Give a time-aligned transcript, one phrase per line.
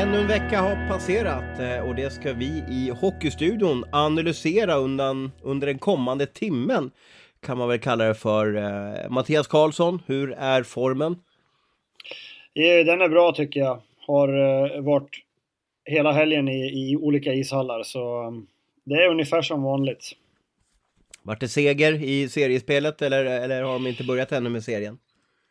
[0.00, 5.66] Ännu en vecka har passerat eh, och det ska vi i Hockeystudion analysera undan, under
[5.66, 6.90] den kommande timmen.
[7.40, 8.56] Kan man väl kalla det för.
[8.56, 11.16] Eh, Mattias Karlsson, hur är formen?
[12.86, 13.80] Den är bra tycker jag.
[14.06, 15.10] Har eh, varit
[15.84, 18.46] hela helgen i, i olika ishallar så um,
[18.84, 20.12] det är ungefär som vanligt.
[21.22, 24.98] Vart det seger i seriespelet eller, eller har de inte börjat ännu med serien?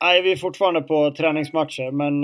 [0.01, 2.21] Nej, vi är fortfarande på träningsmatcher men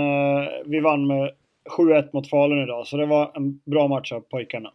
[0.72, 1.32] vi vann med
[1.78, 4.72] 7-1 mot Falun idag, så det var en bra match av pojkarna.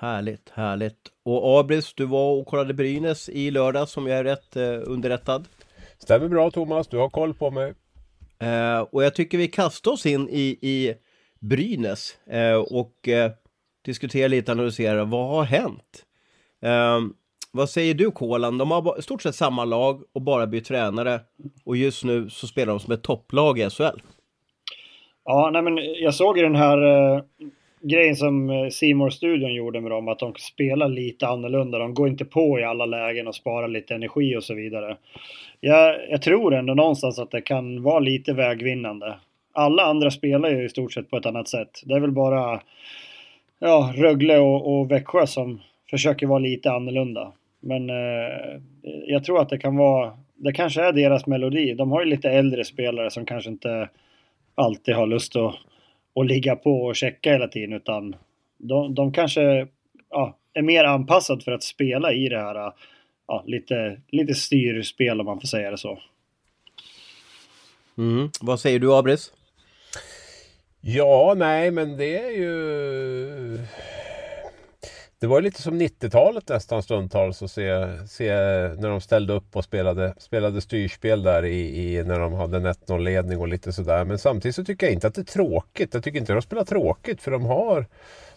[0.00, 0.98] Härligt, härligt.
[1.22, 5.48] Och Abris, du var och kollade Brynäs i lördag som jag är rätt eh, underrättad.
[5.98, 7.74] Stämmer bra Thomas, du har koll på mig.
[8.38, 10.94] Eh, och jag tycker vi kastar oss in i, i
[11.40, 13.32] Brynäs eh, och eh,
[13.84, 16.04] diskuterar lite, analyserar vad har hänt?
[16.62, 17.00] Eh,
[17.50, 18.58] vad säger du Kolan?
[18.58, 21.20] De har i stort sett samma lag och bara bytt tränare
[21.64, 24.00] och just nu så spelar de som ett topplag i SHL.
[25.24, 27.22] Ja, nej men jag såg ju den här eh,
[27.82, 31.78] grejen som eh, Simor studion gjorde med dem, att de spelar lite annorlunda.
[31.78, 34.96] De går inte på i alla lägen och sparar lite energi och så vidare.
[35.60, 39.14] Jag, jag tror ändå någonstans att det kan vara lite vägvinnande.
[39.52, 41.80] Alla andra spelar ju i stort sett på ett annat sätt.
[41.84, 42.60] Det är väl bara
[43.58, 47.32] ja, Rögle och, och Växjö som försöker vara lite annorlunda.
[47.60, 48.60] Men eh,
[49.06, 51.74] jag tror att det kan vara, det kanske är deras melodi.
[51.74, 53.88] De har ju lite äldre spelare som kanske inte
[54.54, 55.54] alltid har lust att,
[56.20, 58.16] att ligga på och checka hela tiden utan
[58.58, 59.68] de, de kanske
[60.10, 62.72] ja, är mer anpassade för att spela i det här
[63.28, 65.98] ja, lite, lite styrspel om man får säga det så.
[67.98, 68.30] Mm.
[68.40, 69.32] Vad säger du Abris?
[70.80, 73.58] Ja, nej men det är ju
[75.22, 78.32] det var lite som 90-talet nästan stundtals att se, se
[78.78, 82.66] när de ställde upp och spelade, spelade styrspel där i, i när de hade en
[82.66, 84.04] 1-0-ledning och lite sådär.
[84.04, 85.94] Men samtidigt så tycker jag inte att det är tråkigt.
[85.94, 87.86] Jag tycker inte de spelar tråkigt för de har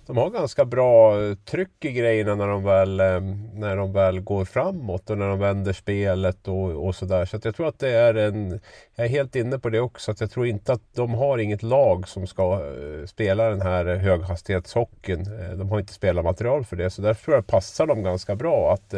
[0.07, 3.21] de har ganska bra eh, tryck i grejerna när de väl, eh,
[3.53, 7.25] när de väl går framåt och när de vänder spelet och, och sådär.
[7.25, 8.59] Så att jag tror att det är en...
[8.95, 10.11] Jag är helt inne på det också.
[10.11, 13.85] Att jag tror inte att de har inget lag som ska eh, spela den här
[13.85, 15.23] höghastighetshockeyn.
[15.57, 16.89] De har inte spelarmaterial för det.
[16.89, 18.73] Så därför tror jag det passar dem ganska bra.
[18.73, 18.93] Att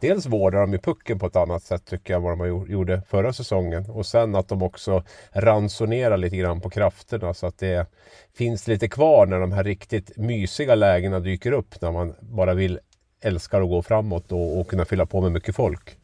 [0.00, 3.32] dels vårdar de i pucken på ett annat sätt tycker jag vad de gjorde förra
[3.32, 3.90] säsongen.
[3.90, 7.86] Och sen att de också ransonerar lite grann på krafterna så att det
[8.34, 11.80] finns lite kvar när de här riktigt mysiga lägena dyker upp.
[11.80, 12.78] När man bara vill,
[13.20, 15.96] älskar att gå framåt och, och kunna fylla på med mycket folk.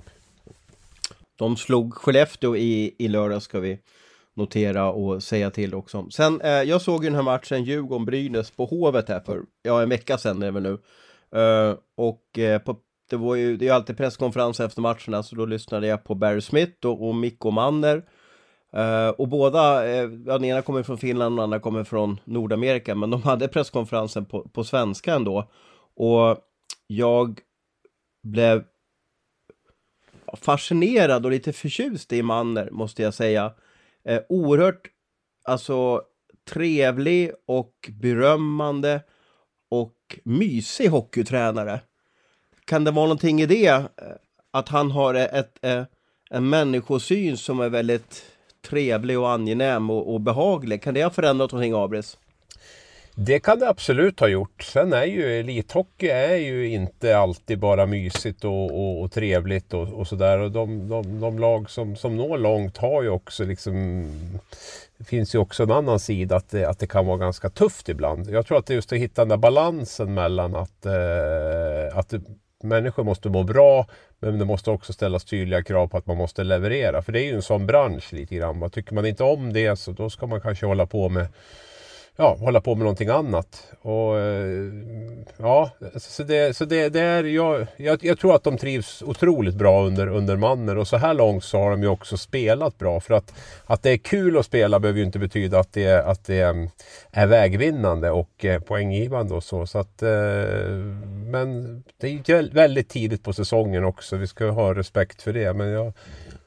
[1.36, 3.78] De slog Skellefteå i, i lördag ska vi
[4.36, 6.10] notera och säga till också.
[6.10, 9.88] Sen, eh, jag såg ju den här matchen Djurgården-Brynäs på Hovet här för, ja en
[9.88, 10.78] vecka sedan är det väl nu.
[11.40, 12.76] Eh, och eh, på,
[13.10, 16.14] det var ju, det är ju alltid presskonferens efter matcherna så då lyssnade jag på
[16.14, 18.02] Barry Smith och, och Mikko Manner.
[18.74, 22.94] Uh, och båda, uh, den ena kommer från Finland och den andra kommer från Nordamerika,
[22.94, 25.50] men de hade presskonferensen på, på svenska ändå.
[25.96, 26.38] Och
[26.86, 27.40] jag
[28.22, 28.64] blev
[30.32, 33.52] fascinerad och lite förtjust i Manner, måste jag säga.
[34.10, 34.88] Uh, oerhört,
[35.44, 36.02] alltså
[36.50, 39.02] trevlig och berömmande
[39.70, 41.80] och mysig hockeytränare.
[42.64, 43.84] Kan det vara någonting i det?
[44.50, 45.90] Att han har ett, ett
[46.30, 48.35] en människosyn som är väldigt
[48.68, 50.82] trevlig och angenäm och, och behaglig.
[50.82, 52.16] Kan det ha förändrat någonting, Abris?
[53.18, 54.62] Det kan det absolut ha gjort.
[54.62, 59.88] Sen är ju elithockey är ju inte alltid bara mysigt och, och, och trevligt och,
[59.88, 60.38] och sådär.
[60.38, 64.06] Och de, de, de, lag som, som når långt har ju också liksom...
[64.98, 67.88] Det finns ju också en annan sida att det, att det kan vara ganska tufft
[67.88, 68.30] ibland.
[68.30, 72.14] Jag tror att det är just att hitta den där balansen mellan att, eh, att
[72.62, 73.86] människor måste må bra
[74.18, 77.02] men det måste också ställas tydliga krav på att man måste leverera.
[77.02, 78.70] För det är ju en sån bransch lite grann.
[78.70, 81.28] Tycker man inte om det så då ska man kanske hålla på med
[82.16, 83.72] ja, hålla på med någonting annat.
[83.82, 84.72] Och, eh,
[85.36, 89.54] ja, så det, så det, det är, jag, jag, jag, tror att de trivs otroligt
[89.54, 93.00] bra under, under Manner och så här långt så har de ju också spelat bra.
[93.00, 93.34] För att,
[93.66, 96.68] att det är kul att spela behöver ju inte betyda att det, att det mm,
[97.10, 99.66] är vägvinnande och eh, poänggivande och så.
[99.66, 100.08] så att, eh,
[101.30, 104.16] men det är väldigt tidigt på säsongen också.
[104.16, 105.52] Vi ska ha respekt för det.
[105.52, 105.92] Men jag,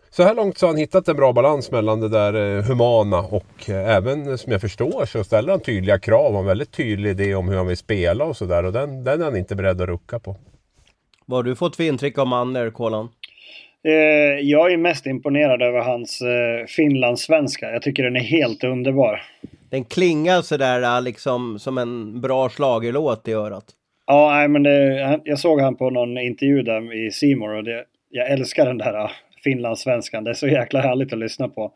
[0.10, 3.20] så här långt så har han hittat en bra balans mellan det där eh, humana
[3.20, 6.36] och eh, även som jag förstår så ställer han tydliga krav.
[6.36, 9.26] Han väldigt tydlig idé om hur han vill spela och sådär och den, den är
[9.26, 10.36] han inte beredd att rucka på.
[11.26, 13.10] Vad har du fått för intryck av Manner, Kolan?
[13.84, 17.72] Eh, jag är mest imponerad över hans eh, finlandssvenska.
[17.72, 19.22] Jag tycker den är helt underbar.
[19.70, 23.66] Den klingar sådär liksom som en bra slagerlåt i örat.
[24.06, 27.84] Ja, nej, men det, jag såg han på någon intervju där i Simor och det,
[28.10, 29.12] jag älskar den där
[29.44, 30.24] finlandssvenskan.
[30.24, 31.72] Det är så jäkla härligt att lyssna på.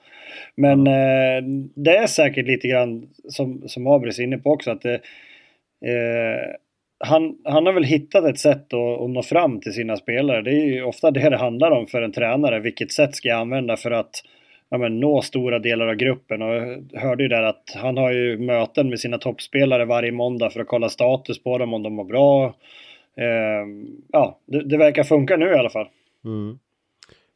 [0.56, 1.44] Men eh,
[1.76, 4.94] det är säkert lite grann som, som Abris är inne på också att det,
[5.86, 6.56] eh,
[7.00, 10.42] han, han har väl hittat ett sätt att, att nå fram till sina spelare.
[10.42, 12.60] Det är ju ofta det det handlar om för en tränare.
[12.60, 14.24] Vilket sätt ska jag använda för att
[14.70, 16.42] ja, men, nå stora delar av gruppen.
[16.42, 20.50] Och jag hörde ju där att han har ju möten med sina toppspelare varje måndag
[20.50, 22.46] för att kolla status på dem, om de mår bra.
[23.18, 23.68] Eh,
[24.12, 25.88] ja, det, det, verkar funka nu i alla fall.
[26.26, 26.60] Mm.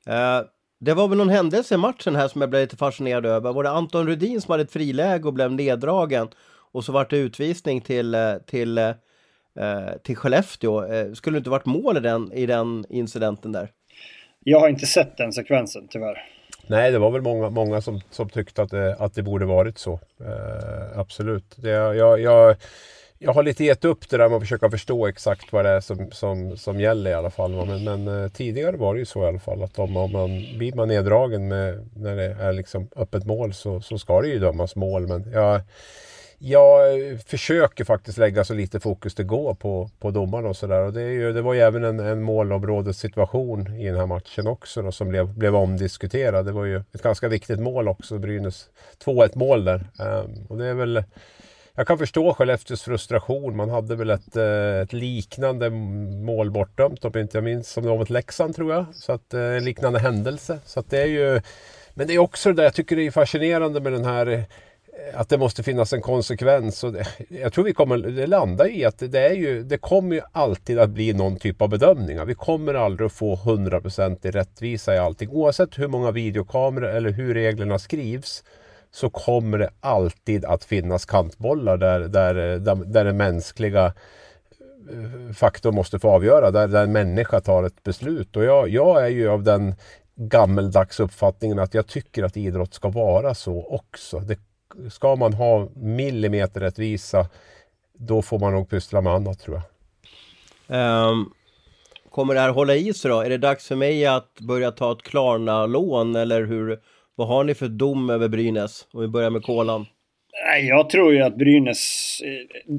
[0.08, 0.42] Eh,
[0.80, 3.54] det var väl någon händelse i matchen här som jag blev lite fascinerad över.
[3.54, 6.28] Var det Anton Rudin som hade ett friläge och blev neddragen?
[6.72, 8.92] Och så vart det utvisning till, eh, till, eh,
[10.04, 10.84] till Skellefteå.
[11.16, 13.72] Skulle det inte varit mål i den, i den incidenten där?
[14.40, 16.24] Jag har inte sett den sekvensen tyvärr.
[16.68, 19.78] Nej, det var väl många, många som, som tyckte att det, att det borde varit
[19.78, 19.94] så.
[20.20, 21.56] Eh, absolut.
[21.58, 22.56] Det, jag, jag,
[23.20, 25.82] jag har lite gett upp det där med att försöka förstå exakt vad det är
[25.82, 27.66] som, som, som gäller i alla fall.
[27.66, 30.30] Men, men eh, tidigare var det ju så i alla fall att om, om man
[30.58, 34.40] blir man neddragen med, när det är liksom öppet mål så, så ska det ju
[34.40, 35.08] dömas mål.
[35.08, 35.62] Men jag,
[36.38, 36.82] jag
[37.26, 40.92] försöker faktiskt lägga så lite fokus det går på, på domarna och sådär.
[40.92, 45.10] Det, det var ju även en, en målområdessituation i den här matchen också då, som
[45.10, 46.46] blev, blev omdiskuterad.
[46.46, 48.70] Det var ju ett ganska viktigt mål också, Brynäs
[49.06, 49.86] 2-1 mål där.
[50.00, 51.04] Um, och det är väl
[51.78, 53.56] jag kan förstå Skellefteås frustration.
[53.56, 57.90] Man hade väl ett, eh, ett liknande mål bortdömt om inte jag minns som det
[57.90, 58.86] var mot Leksand tror jag.
[58.94, 60.60] Så att eh, en liknande händelse.
[60.66, 61.42] Så att det är ju
[61.94, 64.42] Men det är också det där jag tycker det är fascinerande med den här eh,
[65.14, 66.84] att det måste finnas en konsekvens.
[66.84, 70.16] Och det, jag tror vi kommer det landa i att det, är ju, det kommer
[70.16, 72.26] ju alltid att bli någon typ av bedömningar.
[72.26, 75.30] Vi kommer aldrig att få 100% i rättvisa i allting.
[75.30, 78.44] Oavsett hur många videokameror eller hur reglerna skrivs
[78.92, 85.76] så kommer det alltid att finnas kantbollar där, där, där, där den mänskliga eh, faktorn
[85.76, 86.52] måste få avgöra.
[86.52, 88.36] Där, där en människa tar ett beslut.
[88.36, 89.76] Och jag, jag är ju av den
[90.16, 94.20] gammeldags uppfattningen att jag tycker att idrott ska vara så också.
[94.20, 94.40] Det,
[94.90, 97.28] ska man ha millimeterrättvisa
[97.98, 101.10] då får man nog pyssla med annat tror jag.
[101.10, 101.34] Um,
[102.10, 103.22] kommer det här hålla i sig då?
[103.22, 106.80] Är det dags för mig att börja ta ett Klarna-lån eller hur,
[107.18, 108.88] vad har ni för dom över Brynäs?
[108.92, 109.86] Om vi börjar med kolan.
[110.62, 112.22] Jag tror ju att Brynäs...
[112.26, 112.76] Eh,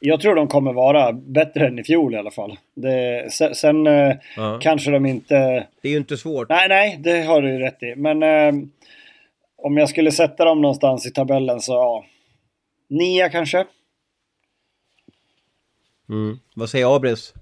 [0.00, 2.58] jag tror de kommer vara bättre än i fjol i alla fall.
[2.74, 4.60] Det, sen uh -huh.
[4.60, 5.66] kanske de inte...
[5.82, 6.48] Det är ju inte svårt.
[6.48, 7.94] Nej, nej, det har du ju rätt i.
[7.96, 8.64] Men uh,
[9.56, 12.04] om jag skulle sätta dem någonstans i tabellen så ja,
[12.88, 13.66] nia kanske.
[16.08, 16.38] Mm.
[16.54, 17.34] Vad säger Abris?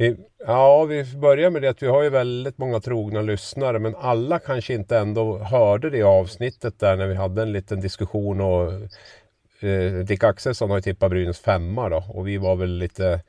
[0.00, 0.16] Vi,
[0.46, 4.38] ja, vi börjar med det att vi har ju väldigt många trogna lyssnare men alla
[4.38, 8.72] kanske inte ändå hörde det avsnittet där när vi hade en liten diskussion och
[9.68, 13.20] eh, Dick Axelsson har ju tippat Brynäs femma då och vi var väl lite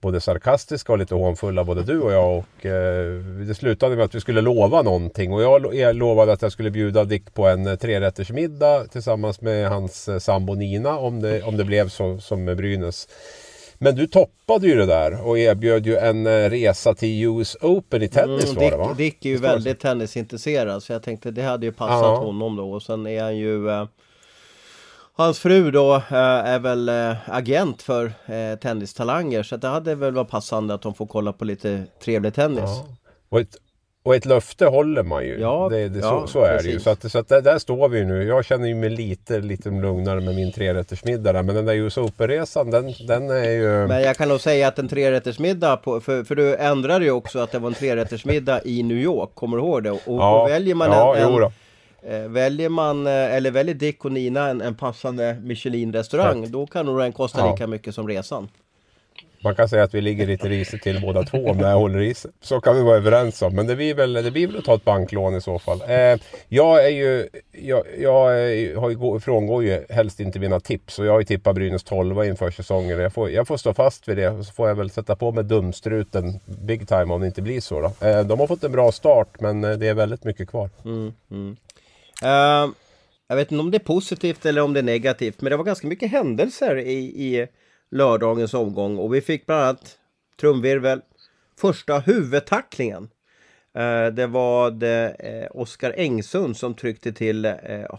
[0.00, 4.14] både sarkastiska och lite hånfulla både du och jag och eh, det slutade med att
[4.14, 7.46] vi skulle lova någonting och jag, jag eh, lovade att jag skulle bjuda Dick på
[7.46, 12.18] en eh, trerättersmiddag tillsammans med hans eh, sambo Nina om det, om det blev så
[12.18, 13.08] som med Brynäs.
[13.84, 18.02] Men du toppade ju det där och erbjöd ju en eh, resa till US Open
[18.02, 18.94] i tennis mm, var det va?
[18.96, 22.16] Dick är ju väldigt tennisintresserad så jag tänkte det hade ju passat ja.
[22.16, 23.86] honom då och sen är han ju eh,
[25.16, 30.14] Hans fru då äh, är väl äh, agent för äh, tennistalanger så det hade väl
[30.14, 32.60] varit passande att de får kolla på lite trevlig tennis.
[32.64, 32.86] Ja.
[33.28, 33.56] Och, ett,
[34.04, 35.40] och ett löfte håller man ju.
[35.40, 36.80] Ja, det, det, ja, så, så är det ju.
[36.80, 38.24] Så, att, så att där, där, står vi nu.
[38.24, 41.42] Jag känner mig lite, lite lugnare med min trerättersmiddag där.
[41.42, 43.86] Men den där US Open-resan den, den är ju...
[43.86, 47.38] Men jag kan nog säga att en trerättersmiddag, på, för, för du ändrade ju också
[47.38, 49.30] att det var en trerättersmiddag i New York.
[49.34, 49.90] Kommer du ihåg det?
[49.90, 51.50] Och, ja, och väljer man ja, en, en
[52.06, 56.86] Eh, väljer man, eh, eller väljer Dick och Nina en, en passande Michelin-restaurang Då kan
[56.86, 57.50] nog den kosta ja.
[57.50, 58.48] lika mycket som resan.
[59.44, 62.00] Man kan säga att vi ligger lite risigt till båda två om det här håller
[62.00, 62.30] i sig.
[62.40, 63.54] Så kan vi vara överens om.
[63.54, 65.82] Men det blir väl, det blir väl att ta ett banklån i så fall.
[65.88, 70.98] Eh, jag är ju, jag, jag är, har ju, frångår ju helst inte mina tips.
[70.98, 72.98] Och jag har ju tippat Brynäs 12 inför säsongen.
[72.98, 74.28] Jag får, jag får stå fast vid det.
[74.28, 77.60] Och så får jag väl sätta på mig dumstruten big time om det inte blir
[77.60, 77.80] så.
[77.80, 78.06] Då.
[78.06, 80.70] Eh, de har fått en bra start men eh, det är väldigt mycket kvar.
[80.84, 81.56] Mm, mm.
[82.22, 82.74] Uh,
[83.28, 85.64] jag vet inte om det är positivt eller om det är negativt, men det var
[85.64, 87.46] ganska mycket händelser i, i
[87.94, 89.98] lördagens omgång och vi fick bland annat
[90.40, 91.00] trumvirvel,
[91.60, 93.08] första huvudtacklingen.
[93.74, 97.52] Eh, det var det, eh, Oskar Engsund som tryckte till eh,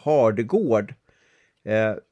[0.03, 0.93] Hardegård.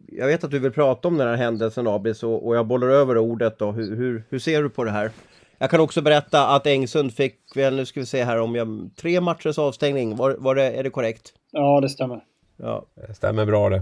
[0.07, 2.87] Jag vet att du vill prata om den här händelsen Abis och, och jag bollar
[2.87, 3.71] över ordet då.
[3.71, 5.11] Hur, hur, hur, ser du på det här?
[5.57, 8.89] Jag kan också berätta att Engsund fick väl, nu ska vi se här om jag,
[8.95, 10.15] tre matchers avstängning.
[10.15, 11.33] Var, var det, är det korrekt?
[11.51, 12.23] Ja, det stämmer.
[12.57, 12.85] Ja.
[13.07, 13.81] Det stämmer bra det.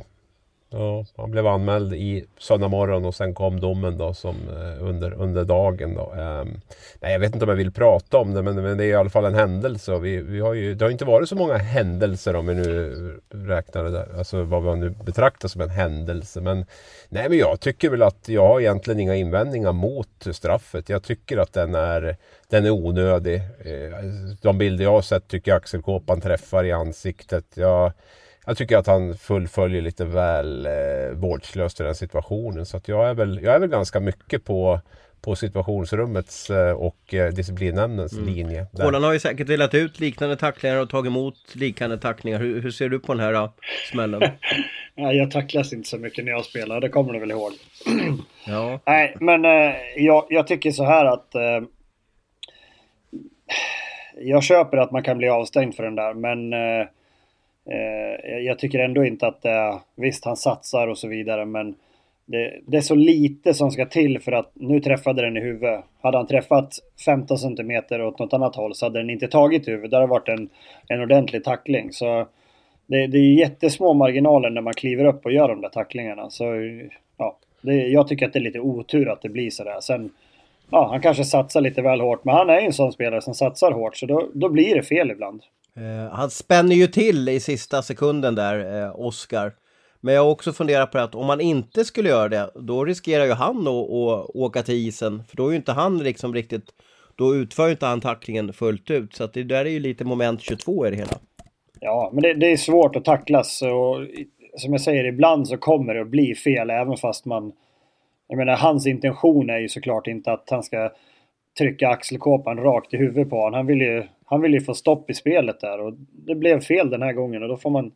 [0.74, 5.14] Ja, han blev anmäld i söndag morgon och sen kom domen då som eh, under,
[5.14, 5.96] under dagen.
[5.96, 6.12] Då.
[6.12, 6.62] Um,
[7.00, 8.94] nej, jag vet inte om jag vill prata om det men, men det är i
[8.94, 10.00] alla fall en händelse.
[10.00, 13.84] Vi, vi har ju, det har inte varit så många händelser om vi nu räknar
[13.84, 16.42] det där, alltså vad man nu betraktar som en händelse.
[16.42, 16.66] Men,
[17.10, 20.90] nej, men jag tycker väl att jag har egentligen inga invändningar mot straffet.
[20.90, 22.18] Jag tycker att den är,
[22.50, 23.36] den är onödig.
[23.36, 23.98] Eh,
[24.42, 27.46] de bilder jag har sett tycker jag Axel Kåpan träffar i ansiktet.
[27.54, 27.92] Jag,
[28.46, 30.72] jag tycker att han fullföljer lite väl eh,
[31.14, 32.66] vårdslöst i den situationen.
[32.66, 34.80] Så att jag, är väl, jag är väl ganska mycket på,
[35.22, 38.26] på situationsrummets eh, och eh, disciplinnämndens mm.
[38.26, 38.66] linje.
[38.78, 42.40] Kolan har ju säkert delat ut liknande tacklingar och tagit emot liknande tacklingar.
[42.40, 43.54] Hur, hur ser du på den här då,
[43.92, 44.22] smällen?
[44.96, 47.52] Nej, jag tacklas inte så mycket när jag spelar, det kommer du väl ihåg?
[48.48, 48.80] ja.
[48.86, 51.62] Nej, men eh, jag, jag, tycker så här att eh,
[54.22, 56.88] jag köper att man kan bli avstängd för den där, men eh, Eh,
[57.70, 61.76] Eh, jag tycker ändå inte att det, visst han satsar och så vidare men
[62.26, 65.84] det, det, är så lite som ska till för att nu träffade den i huvudet.
[66.02, 66.74] Hade han träffat
[67.06, 69.92] 15 centimeter åt något annat håll så hade den inte tagit huvudet.
[69.92, 70.50] Det hade varit en,
[70.88, 71.92] en ordentlig tackling.
[71.92, 72.28] Så
[72.88, 76.30] det, det är jättesmå marginaler när man kliver upp och gör de där tacklingarna.
[76.30, 76.46] Så
[77.18, 79.80] ja, det, jag tycker att det är lite otur att det blir sådär.
[79.82, 80.10] Sen,
[80.70, 83.34] ja, han kanske satsar lite väl hårt, men han är ju en sån spelare som
[83.34, 85.44] satsar hårt så då, då blir det fel ibland.
[85.78, 89.54] Eh, han spänner ju till i sista sekunden där, eh, Oscar.
[90.02, 93.26] Men jag har också funderat på att om man inte skulle göra det, då riskerar
[93.26, 95.24] ju han att, att åka till isen.
[95.30, 96.66] För då är ju inte han liksom riktigt,
[97.16, 99.16] då utför ju inte han tacklingen fullt ut.
[99.16, 101.18] Så att det där är ju lite moment 22 i det hela.
[101.80, 104.08] Ja, men det, det är svårt att tacklas och
[104.58, 107.52] som jag säger, ibland så kommer det att bli fel även fast man...
[108.28, 110.92] Jag menar, hans intention är ju såklart inte att han ska
[111.58, 113.54] trycka axelkåpan rakt i huvudet på honom.
[113.54, 116.90] Han vill ju han vill ju få stopp i spelet där och det blev fel
[116.90, 117.92] den här gången och då får man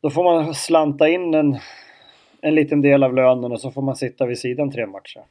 [0.00, 1.58] då får man slanta in en,
[2.40, 5.22] en liten del av lönen och så får man sitta vid sidan tre matcher.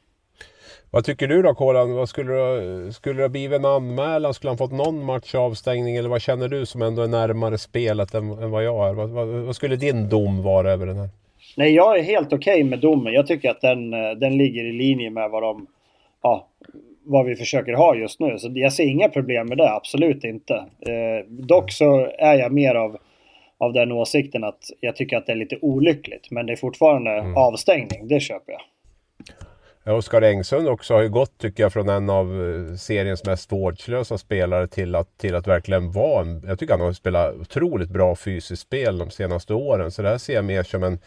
[0.90, 1.94] Vad tycker du då Kolan?
[1.94, 4.34] Vad skulle, det, skulle det blivit en anmälan?
[4.34, 5.96] Skulle han fått någon match avstängning?
[5.96, 8.94] Eller vad känner du som ändå är närmare spelet än, än vad jag är?
[8.94, 11.08] Vad, vad, vad, skulle din dom vara över den här?
[11.56, 13.12] Nej, jag är helt okej okay med domen.
[13.12, 13.90] Jag tycker att den,
[14.20, 15.66] den ligger i linje med vad de
[16.22, 16.48] ja,
[17.06, 18.38] vad vi försöker ha just nu.
[18.38, 20.54] Så jag ser inga problem med det, absolut inte.
[20.54, 22.96] Eh, dock så är jag mer av,
[23.58, 26.30] av den åsikten att jag tycker att det är lite olyckligt.
[26.30, 27.36] Men det är fortfarande mm.
[27.36, 28.60] avstängning, det köper jag.
[29.88, 33.52] Ja, Oskar Engsund också har ju gått, tycker jag, från en av eh, seriens mest
[33.52, 36.42] vårdslösa spelare till att, till att verkligen vara en...
[36.46, 39.90] Jag tycker han har spelat otroligt bra fysiskt spel de senaste åren.
[39.90, 40.98] Så det här ser jag mer som en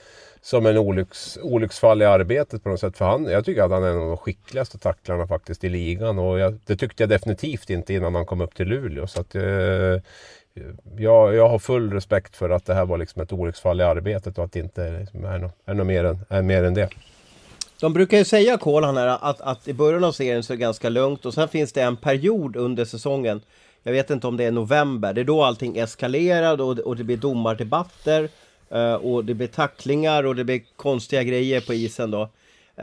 [0.41, 2.97] som en olycks, olycksfall i arbetet på något sätt.
[2.97, 6.19] För han, jag tycker att han är en av de skickligaste tacklarna faktiskt i ligan.
[6.19, 9.07] Och jag, det tyckte jag definitivt inte innan han kom upp till Luleå.
[9.07, 9.43] Så att, eh,
[10.97, 14.37] jag, jag har full respekt för att det här var liksom ett olycksfall i arbetet
[14.37, 16.89] och att det inte liksom är, något, är något mer, än, är mer än det.
[17.79, 20.89] De brukar ju säga, Kolan, att, att i början av serien så är det ganska
[20.89, 23.41] lugnt och sen finns det en period under säsongen
[23.83, 27.03] jag vet inte om det är november, det är då allting eskalerar och, och det
[27.03, 28.29] blir domardebatter
[28.71, 32.21] Eh, och det blir tacklingar och det blir konstiga grejer på isen då.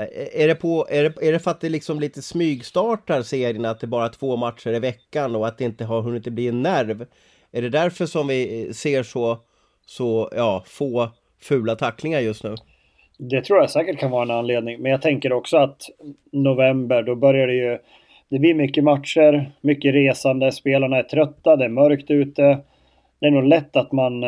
[0.01, 3.65] Uh, är, det på, är, det, är det för att det liksom lite smygstartar serien,
[3.65, 6.49] att det bara är två matcher i veckan och att det inte har hunnit bli
[6.49, 7.07] en nerv?
[7.53, 9.39] Är det därför som vi eh, ser så,
[9.87, 11.11] så ja, få
[11.43, 12.55] fula tacklingar just nu?
[13.19, 15.83] Det tror jag säkert kan vara en anledning, men jag tänker också att
[16.33, 17.79] november, då börjar det ju...
[18.29, 22.59] Det blir mycket matcher, mycket resande, spelarna är trötta, det är mörkt ute.
[23.21, 24.25] Det är nog lätt att man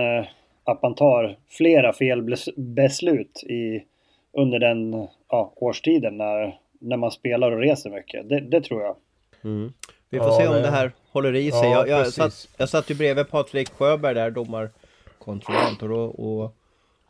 [0.68, 3.84] att man tar flera felbeslut i,
[4.32, 8.28] under den ja, årstiden när, när man spelar och reser mycket.
[8.28, 8.96] Det, det tror jag.
[9.44, 9.72] Mm.
[10.10, 11.70] Vi får ja, se om det här håller i sig.
[11.70, 15.82] Ja, jag, jag, satt, jag satt ju bredvid Patrik Sjöberg där, domarkontrollant.
[15.82, 16.56] Och, och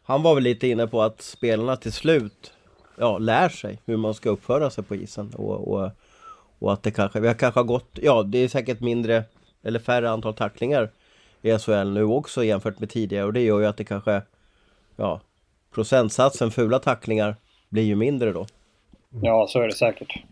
[0.02, 2.52] han var väl lite inne på att spelarna till slut
[2.98, 5.32] ja, lär sig hur man ska uppföra sig på isen.
[5.36, 5.90] Och, och,
[6.58, 9.24] och att det kanske, vi har kanske gått, ja det är säkert mindre
[9.62, 10.90] eller färre antal tacklingar
[11.42, 14.22] i SHL nu också jämfört med tidigare och det gör ju att det kanske,
[14.96, 15.20] ja,
[15.74, 17.36] procentsatsen fula tacklingar
[17.68, 18.46] blir ju mindre då.
[19.22, 20.22] Ja, så är det säkert.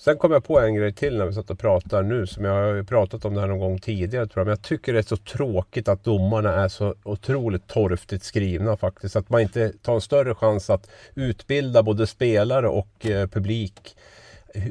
[0.00, 2.52] Sen kom jag på en grej till när vi satt och pratade nu som jag
[2.52, 4.44] har pratat om det här någon gång tidigare tror jag.
[4.46, 9.16] Men jag tycker det är så tråkigt att domarna är så otroligt torftigt skrivna faktiskt.
[9.16, 13.96] Att man inte tar en större chans att utbilda både spelare och eh, publik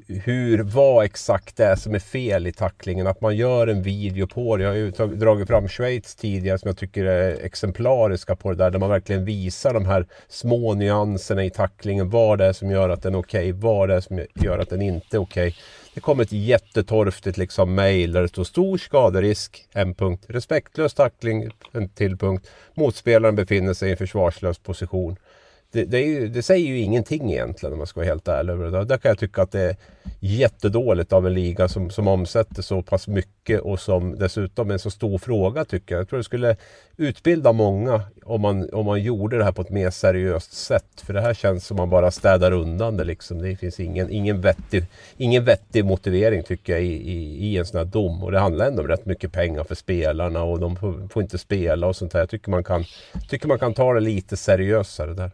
[0.08, 3.08] hur, vad exakt det är som är fel i tacklingen.
[3.08, 4.64] Att man gör en video på det.
[4.64, 8.72] Jag har ju dragit fram Schweiz tidigare som jag tycker är exemplariska på det där.
[8.72, 12.10] Där man verkligen visar de här små nyanserna i tacklingen.
[12.10, 13.54] Vad det är som gör att den är okej.
[13.54, 15.48] Okay, vad det är som gör att den inte är okej.
[15.48, 15.62] Okay.
[15.94, 20.26] Det kom ett jättetorftigt liksom mail där det stod stor skaderisk, en punkt.
[20.28, 22.50] Respektlös tackling, en till punkt.
[22.74, 25.16] Motspelaren befinner sig i en försvarslös position
[25.72, 28.58] det, det, ju, det, säger ju ingenting egentligen om man ska vara helt ärlig.
[28.58, 29.76] Där, där kan jag tycka att det är
[30.20, 34.80] jättedåligt av en liga som, som omsätter så pass mycket och som dessutom är en
[34.80, 36.02] så stor fråga tycker jag.
[36.02, 36.56] Jag tror det skulle
[36.98, 41.02] utbilda många om man, om man gjorde det här på ett mer seriöst sätt.
[41.06, 43.42] För det här känns som man bara städar undan det liksom.
[43.42, 44.86] Det finns ingen, ingen, vettig,
[45.18, 48.24] ingen vettig motivering tycker jag i, i, i en sån här dom.
[48.24, 51.38] Och det handlar ändå om rätt mycket pengar för spelarna och de får, får inte
[51.38, 52.20] spela och sånt där.
[52.20, 52.86] Jag tycker man kan,
[53.30, 55.32] tycker man kan ta det lite seriösare där.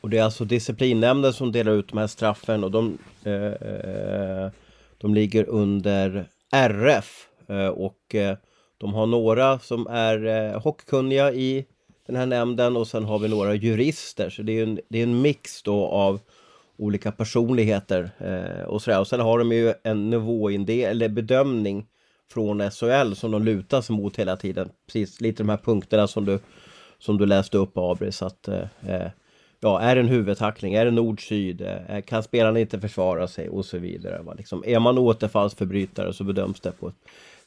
[0.00, 4.50] Och det är alltså disciplinnämnden som delar ut de här straffen och de, eh, eh
[4.98, 7.28] de ligger under RF.
[7.48, 8.36] Eh, och eh,
[8.78, 11.66] de har några som är eh, hockeykunniga i
[12.06, 14.30] den här nämnden och sen har vi några jurister.
[14.30, 16.20] Så det är en, det är en mix då av
[16.76, 19.00] olika personligheter eh, och sådär.
[19.00, 21.86] Och sen har de ju en nivåindel eller bedömning
[22.32, 24.70] från SHL som de lutar sig mot hela tiden.
[24.86, 26.38] Precis lite de här punkterna som du,
[26.98, 28.22] som du läste upp Abris.
[28.22, 29.10] Att, eh, eh
[29.60, 30.74] ja, är det en huvudtackling?
[30.74, 31.60] Är det nord-syd?
[31.60, 33.48] Eh, kan spelarna inte försvara sig?
[33.48, 34.22] Och så vidare.
[34.22, 34.34] Va?
[34.34, 36.94] Liksom, är man återfallsförbrytare så bedöms det på ett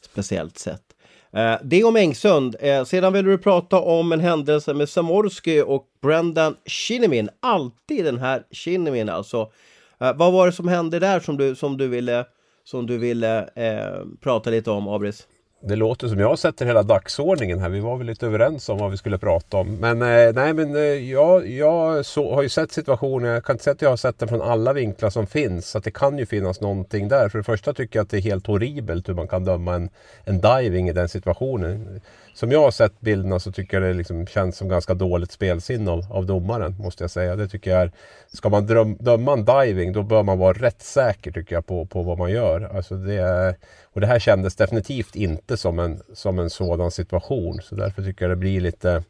[0.02, 0.84] speciellt sätt.
[1.32, 2.56] Eh, det om Engsund.
[2.60, 7.30] Eh, sedan vill du prata om en händelse med Samorski och Brendan Shinnimin.
[7.40, 9.52] Alltid den här Shinnimin alltså.
[10.00, 12.26] Eh, vad var det som hände där som du, som du ville,
[12.64, 15.28] som du ville eh, prata lite om, Abris?
[15.66, 17.70] Det låter som jag sätter hela dagsordningen här.
[17.70, 19.76] Vi var väl lite överens om vad vi skulle prata om.
[19.76, 23.32] Men eh, nej, men eh, jag, jag så, har ju sett situationen.
[23.32, 25.70] Jag kan inte säga att jag har sett den från alla vinklar som finns.
[25.70, 27.30] Så det kan ju finnas någonting där.
[27.30, 29.90] För det första tycker jag att det är helt horribelt hur man kan döma en,
[30.24, 32.02] en diving i den situationen
[32.34, 35.92] som jag har sett bilderna så tycker jag det liksom känns som ganska dåligt spelsinne
[35.92, 36.76] av, av domaren.
[36.80, 37.36] Måste jag säga.
[37.36, 37.92] Det tycker jag är,
[38.28, 41.86] ska man dröm, döma en diving då bör man vara rätt säker tycker jag på,
[41.86, 42.76] på vad man gör.
[42.76, 47.60] Alltså det, är, och det här kändes definitivt inte som en, som en sådan situation.
[47.62, 49.04] Så därför tycker jag det blir lite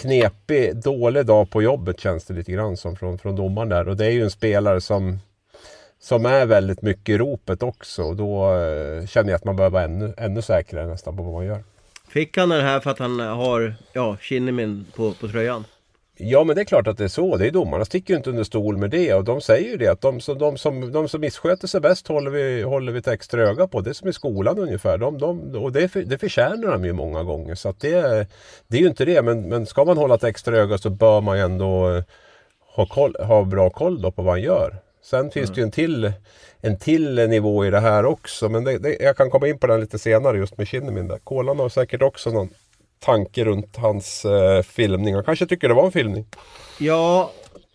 [0.00, 3.88] knepig, dålig dag på jobbet känns det lite grann som från, från domaren där.
[3.88, 5.18] Och det är ju en spelare som
[6.00, 8.14] som är väldigt mycket i ropet också.
[8.14, 11.46] Då eh, känner jag att man behöver vara ännu, ännu säkrare nästan på vad man
[11.46, 11.64] gör.
[12.08, 15.64] Fick han den här för att han eh, har ja, Kinnimin på, på tröjan?
[16.20, 17.36] Ja men det är klart att det är så.
[17.36, 19.14] Det är domarna sticker ju inte under stol med det.
[19.14, 22.08] Och de säger ju det att de, som, de, som, de som missköter sig bäst
[22.08, 23.80] håller vi, håller vi ett extra öga på.
[23.80, 24.98] Det är som i skolan ungefär.
[24.98, 27.54] De, de, och det, för, det förtjänar de ju många gånger.
[27.54, 28.26] Så att det,
[28.68, 29.22] det är ju inte det.
[29.22, 32.04] Men, men ska man hålla ett extra öga så bör man ju ändå eh,
[32.76, 34.76] ha, koll, ha bra koll då på vad han gör.
[35.10, 35.54] Sen finns mm.
[35.54, 36.12] det ju en till,
[36.60, 38.48] en till nivå i det här också.
[38.48, 41.18] Men det, det, jag kan komma in på den lite senare just med Kinnamin där.
[41.18, 42.48] Kolan har säkert också någon
[42.98, 45.14] tanke runt hans eh, filmning.
[45.14, 46.26] Han kanske tycker det var en filmning.
[46.78, 47.30] Ja,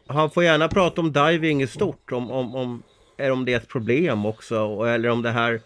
[0.08, 2.12] han får gärna prata om diving i stort.
[2.12, 2.84] Om, om, om,
[3.17, 4.86] är om det är ett problem också.
[4.86, 5.62] Eller om det här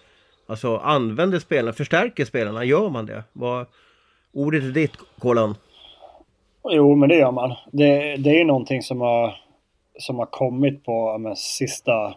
[0.48, 2.64] alltså, använder spelarna, förstärker spelarna.
[2.64, 3.24] Gör man det?
[3.34, 3.66] Vad,
[4.34, 5.56] ordet är ditt, Kolan.
[6.70, 7.56] Jo, men det gör man.
[7.72, 9.47] Det, det är ju någonting som har
[10.00, 12.16] som har kommit på de sista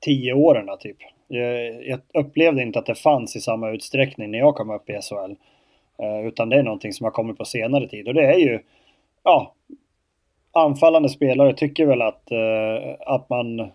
[0.00, 0.96] tio åren typ.
[1.28, 4.92] Jag, jag, upplevde inte att det fanns i samma utsträckning när jag kom upp i
[4.92, 5.34] SHL.
[5.98, 8.60] Eh, utan det är någonting som har kommit på senare tid och det är ju,
[9.22, 9.54] ja,
[10.52, 13.70] anfallande spelare tycker väl att, eh, att man,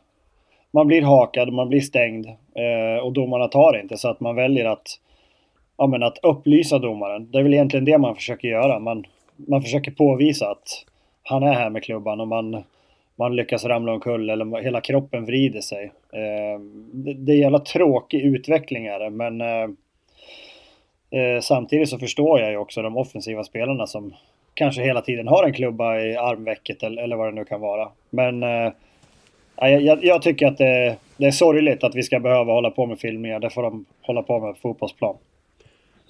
[0.71, 4.65] man blir hakad, man blir stängd eh, och domarna tar inte så att man väljer
[4.65, 4.99] att,
[5.77, 7.31] ja, men att upplysa domaren.
[7.31, 8.79] Det är väl egentligen det man försöker göra.
[8.79, 9.03] Man,
[9.35, 10.85] man försöker påvisa att
[11.23, 12.63] han är här med klubban och man
[13.15, 15.91] man lyckas ramla omkull eller hela kroppen vrider sig.
[16.13, 16.59] Eh,
[16.93, 19.69] det, är jävla tråkig utveckling är det, men eh,
[21.21, 24.13] eh, samtidigt så förstår jag ju också de offensiva spelarna som
[24.53, 27.89] kanske hela tiden har en klubba i armvecket eller, eller vad det nu kan vara.
[28.09, 28.71] Men eh,
[29.55, 32.99] jag, jag, tycker att det, det, är sorgligt att vi ska behöva hålla på med
[32.99, 33.39] filmningar.
[33.39, 35.15] Det får de hålla på med på fotbollsplan.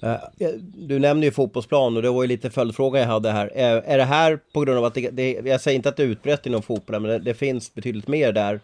[0.02, 3.50] Eh, du nämnde ju fotbollsplan och det var ju lite följdfråga jag hade här.
[3.54, 6.02] Är, är det här på grund av att det, det, jag säger inte att det
[6.02, 8.60] är utbrett inom fotbollen, men det, det finns betydligt mer där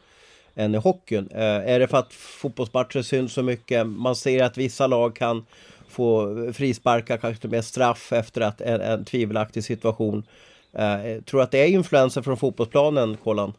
[0.55, 1.29] än i hockeyn.
[1.31, 3.87] Eh, är det för att fotbollsmatcher syns så mycket?
[3.87, 5.47] Man ser att vissa lag kan
[5.89, 10.23] få frisparkar, kanske med straff efter att en, en tvivelaktig situation.
[11.25, 13.53] Tror du att det är influenser från fotbollsplanen, Kolan?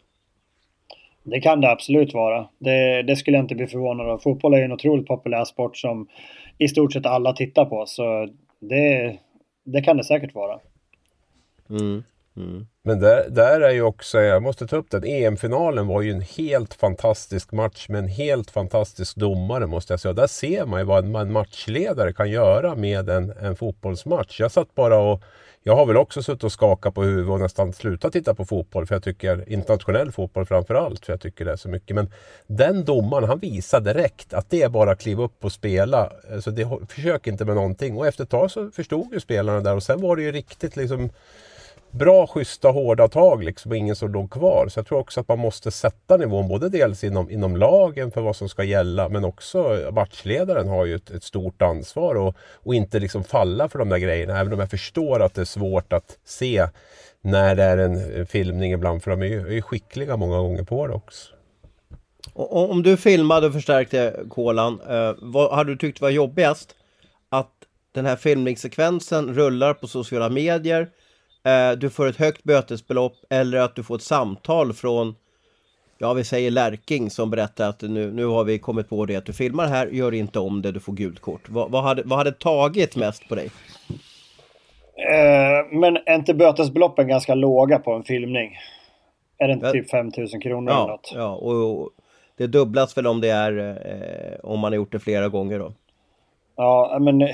[1.23, 2.47] Det kan det absolut vara.
[2.59, 4.17] Det, det, skulle jag inte bli förvånad av.
[4.17, 6.07] Fotboll är en otroligt populär sport som
[6.57, 7.85] i stort sett alla tittar på.
[7.85, 8.29] Så
[8.59, 9.17] det,
[9.63, 10.59] det kan det säkert vara.
[11.69, 12.03] Mm.
[12.37, 12.67] Mm.
[12.83, 16.21] Men där, där är ju också, jag måste ta upp den, EM-finalen var ju en
[16.21, 20.13] helt fantastisk match med en helt fantastisk domare måste jag säga.
[20.13, 24.39] Där ser man ju vad en matchledare kan göra med en, en fotbollsmatch.
[24.39, 25.23] Jag satt bara och
[25.63, 28.85] jag har väl också suttit och skakat på huvudet och nästan slutat titta på fotboll.
[28.85, 31.05] För jag tycker internationell fotboll framför allt.
[31.05, 31.95] För jag tycker det är så mycket.
[31.95, 32.11] Men
[32.47, 36.11] den domaren han visar direkt att det är bara att kliva upp och spela.
[36.41, 37.97] Så det, försök inte med någonting.
[37.97, 39.75] Och efter ett tag så förstod ju spelarna där.
[39.75, 41.09] Och sen var det ju riktigt liksom
[41.91, 44.67] bra, schyssta, hårda tag liksom och ingen som låg kvar.
[44.69, 48.21] Så jag tror också att man måste sätta nivån både dels inom, inom lagen för
[48.21, 52.75] vad som ska gälla men också matchledaren har ju ett, ett stort ansvar och, och
[52.75, 54.39] inte liksom falla för de där grejerna.
[54.39, 56.67] Även om jag förstår att det är svårt att se
[57.21, 60.63] när det är en filmning ibland för de är ju, är ju skickliga många gånger
[60.63, 61.33] på det också.
[62.33, 66.75] Om du filmade och förstärkte kolan, eh, vad hade du tyckt var jobbigast?
[67.29, 67.51] Att
[67.91, 70.89] den här filmningssekvensen rullar på sociala medier
[71.43, 75.15] eh, du får ett högt bötesbelopp eller att du får ett samtal från
[76.01, 79.25] Ja, vi säger Lärking som berättar att nu, nu har vi kommit på det att
[79.25, 81.49] du filmar här, gör inte om det, du får gult kort.
[81.49, 83.49] Vad, vad, hade, vad hade tagit mest på dig?
[84.95, 88.57] Eh, men är inte bötesbeloppen ganska låga på en filmning?
[89.37, 89.71] Är det inte ja.
[89.71, 91.11] typ 5000 kronor ja, eller något?
[91.15, 91.89] Ja, och, och
[92.37, 95.73] det dubblas väl om det är eh, om man har gjort det flera gånger då?
[96.55, 97.27] Ja, men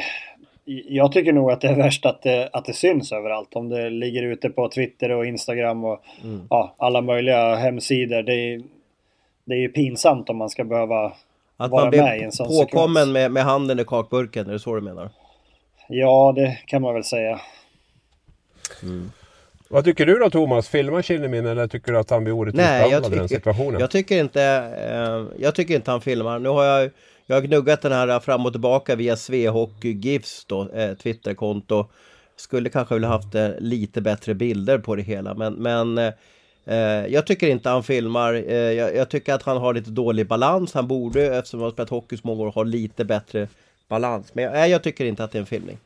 [0.65, 3.55] jag tycker nog att det är värst att det, att det syns överallt.
[3.55, 6.47] Om det ligger ute på Twitter och Instagram och mm.
[6.49, 8.23] ja, alla möjliga hemsidor.
[8.23, 8.63] Det är,
[9.45, 11.13] det är ju pinsamt om man ska behöva
[11.57, 12.67] att vara med i en sån sekvens.
[12.67, 15.09] Att man blir påkommen med, med handen i kakburken, är det så du menar?
[15.87, 17.39] Ja, det kan man väl säga.
[18.83, 19.11] Mm.
[19.75, 20.69] Vad tycker du då Thomas?
[20.69, 23.79] Filmar Kinnamin eller tycker du att han blir orättvist behandlad i den situationen?
[23.79, 24.43] Jag tycker inte,
[24.77, 26.39] eh, jag tycker inte han filmar.
[26.39, 26.91] Nu har jag
[27.25, 31.85] jag har gnuggat den här fram och tillbaka via Svehockey GIFs då, eh, Twitterkonto.
[32.35, 35.97] Skulle kanske vilja haft eh, lite bättre bilder på det hela men, men
[36.65, 38.33] eh, jag tycker inte han filmar.
[38.33, 40.73] Eh, jag, jag, tycker att han har lite dålig balans.
[40.73, 43.47] Han borde, eftersom han har spelat hockey så många år, ha lite bättre
[43.87, 44.35] balans.
[44.35, 45.77] Men nej, jag tycker inte att det är en filmning.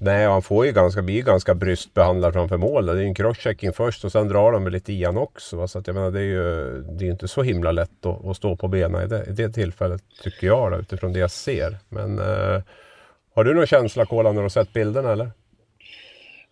[0.00, 2.86] Nej, han får ju ganska, blir ganska bryskt behandlad framför mål.
[2.86, 5.68] Det är ju en crosschecking först och sen drar de lite i han också.
[5.68, 8.36] Så att jag menar, det är ju det är inte så himla lätt att, att
[8.36, 11.76] stå på benen i det, i det tillfället, tycker jag då, utifrån det jag ser.
[11.88, 12.62] Men eh,
[13.34, 15.30] har du någon känsla, Kola, när du har sett bilderna eller?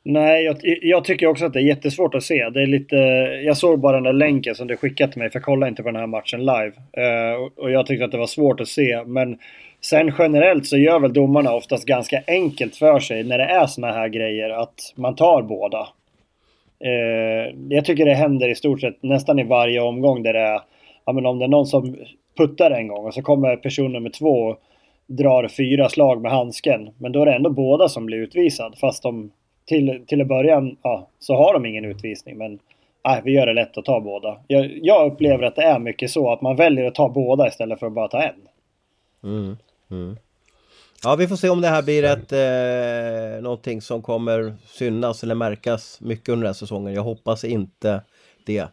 [0.04, 2.50] Nej, jag, jag, tycker också att det är jättesvårt att se.
[2.50, 2.96] Det är lite,
[3.44, 5.82] jag såg bara den där länken som du skickade till mig, för jag kollade inte
[5.82, 6.72] på den här matchen live.
[6.92, 9.38] Eh, och, och jag tyckte att det var svårt att se, men
[9.84, 13.92] Sen generellt så gör väl domarna oftast ganska enkelt för sig när det är såna
[13.92, 15.88] här grejer att man tar båda.
[16.84, 20.60] Eh, jag tycker det händer i stort sett nästan i varje omgång där det är,
[21.04, 21.96] ja men om det är någon som
[22.36, 24.60] puttar en gång och så kommer person nummer två och
[25.06, 26.90] drar fyra slag med handsken.
[26.98, 29.30] Men då är det ändå båda som blir utvisad fast de
[29.64, 32.38] till, till en början ja, så har de ingen utvisning.
[32.38, 32.58] Men
[33.04, 34.36] nej, vi gör det lätt att ta båda.
[34.46, 37.80] Jag, jag upplever att det är mycket så att man väljer att ta båda istället
[37.80, 38.34] för att bara ta en.
[39.24, 39.56] Mm.
[39.92, 40.16] Mm.
[41.04, 45.34] Ja, vi får se om det här blir ett eh, någonting som kommer synas eller
[45.34, 46.94] märkas mycket under den här säsongen.
[46.94, 48.02] Jag hoppas inte
[48.46, 48.68] det.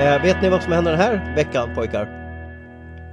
[0.00, 2.08] Eh, vet ni vad som händer den här veckan pojkar?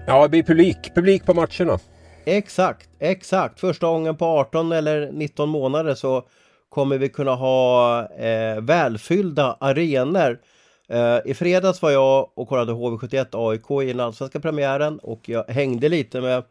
[0.08, 1.80] Ja, det blir publik, publik på matcherna.
[2.26, 3.60] Exakt, exakt.
[3.60, 6.24] Första gången på 18 eller 19 månader så
[6.70, 10.40] kommer vi kunna ha eh, välfyllda arenor
[10.88, 15.44] Eh, I fredags var jag och kollade HV71 AIK i den allsvenska premiären och jag
[15.44, 16.44] hängde lite med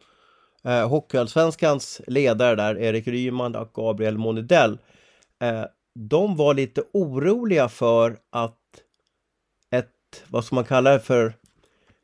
[0.63, 4.77] eh, Hockeyallsvenskans ledare där, Erik Ryman och Gabriel Monidell.
[5.41, 5.63] Eh,
[5.95, 8.59] de var lite oroliga för att
[9.71, 11.33] ett, vad ska man kalla det för,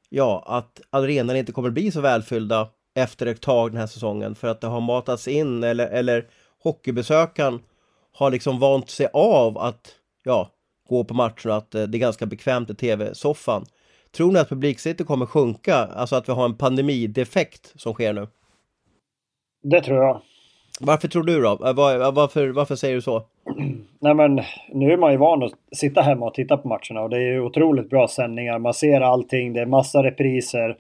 [0.10, 4.48] ja, att arenorna inte kommer bli så välfyllda efter ett tag den här säsongen för
[4.48, 6.28] att det har matats in eller, eller
[6.64, 7.60] hockeybesökaren
[8.14, 10.52] har liksom vant sig av att, ja,
[10.92, 13.66] gå på matcherna, att eh, det är ganska bekvämt i tv-soffan.
[14.12, 15.76] Tror ni att publiksiffror kommer sjunka?
[15.76, 18.28] Alltså att vi har en pandemidefekt som sker nu?
[19.64, 20.22] Det tror jag.
[20.80, 21.52] Varför tror du då?
[21.52, 23.24] Eh, var, varför, varför säger du så?
[24.00, 24.42] Nej men
[24.74, 27.34] nu är man ju van att sitta hemma och titta på matcherna och det är
[27.34, 28.60] ju otroligt bra sändningar.
[28.60, 30.78] Man ser allting, det är massa repriser.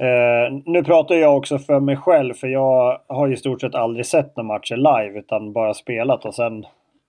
[0.00, 3.74] Uh, nu pratar jag också för mig själv för jag har ju i stort sett
[3.74, 6.64] aldrig sett några matcher live utan bara spelat och sen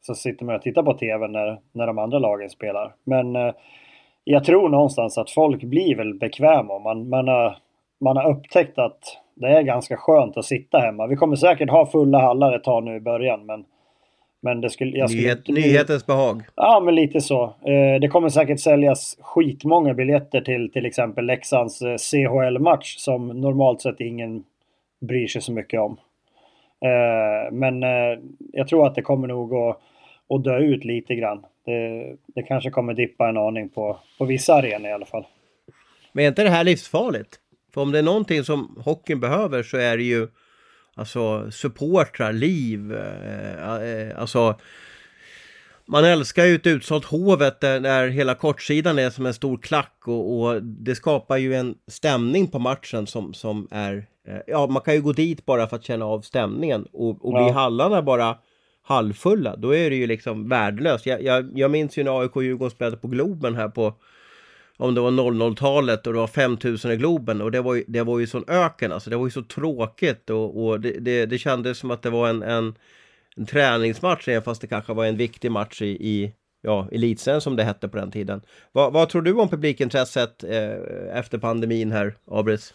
[0.06, 2.96] så sitter man och tittar på TV när, när de andra lagen spelar.
[3.04, 3.54] Men eh,
[4.24, 6.80] jag tror någonstans att folk blir väl bekväma.
[6.80, 7.58] Man, man, har,
[8.00, 9.00] man har upptäckt att
[9.36, 11.08] det är ganska skönt att sitta hemma.
[11.08, 13.46] Vi kommer säkert ha fulla hallar ett tag nu i början.
[13.46, 13.66] Men,
[14.42, 16.44] men det skulle, jag skulle, Nyhet, nyhetens behag.
[16.56, 17.44] Ja, men lite så.
[17.44, 23.82] Eh, det kommer säkert säljas skitmånga biljetter till till exempel Leksands eh, CHL-match som normalt
[23.82, 24.44] sett ingen
[25.02, 25.98] bryr sig så mycket om.
[26.86, 28.20] Eh, men eh,
[28.54, 29.82] jag tror att det kommer nog att,
[30.30, 31.46] att dö ut lite grann.
[31.66, 35.26] Det, det kanske kommer dippa en aning på, på vissa arenor i alla fall.
[36.12, 37.40] Men är inte det här livsfarligt?
[37.74, 40.28] För om det är någonting som hockeyn behöver så är det ju
[40.96, 44.56] alltså supportrar, liv, eh, eh, alltså
[45.88, 49.98] man älskar ju ett utsålt Hovet där, där hela kortsidan är som en stor klack
[50.06, 54.82] och, och, det skapar ju en stämning på matchen som, som är eh, Ja, man
[54.82, 57.44] kan ju gå dit bara för att känna av stämningen och, och ja.
[57.44, 58.38] blir hallarna bara
[58.86, 61.06] halvfulla, då är det ju liksom värdelöst.
[61.06, 63.94] Jag, jag, jag minns ju när AIK och Djurgården spelade på Globen här på
[64.78, 68.04] om det var 00-talet och det var 5000 i Globen och det var ju, det
[68.04, 69.10] var ju sån öken alltså.
[69.10, 72.30] Det var ju så tråkigt och, och det, det, det kändes som att det var
[72.30, 72.76] en, en,
[73.38, 77.56] en träningsmatch även fast det kanske var en viktig match i, i ja, elitserien som
[77.56, 78.42] det hette på den tiden.
[78.72, 82.74] Va, vad tror du om publikintresset eh, efter pandemin här, Abris?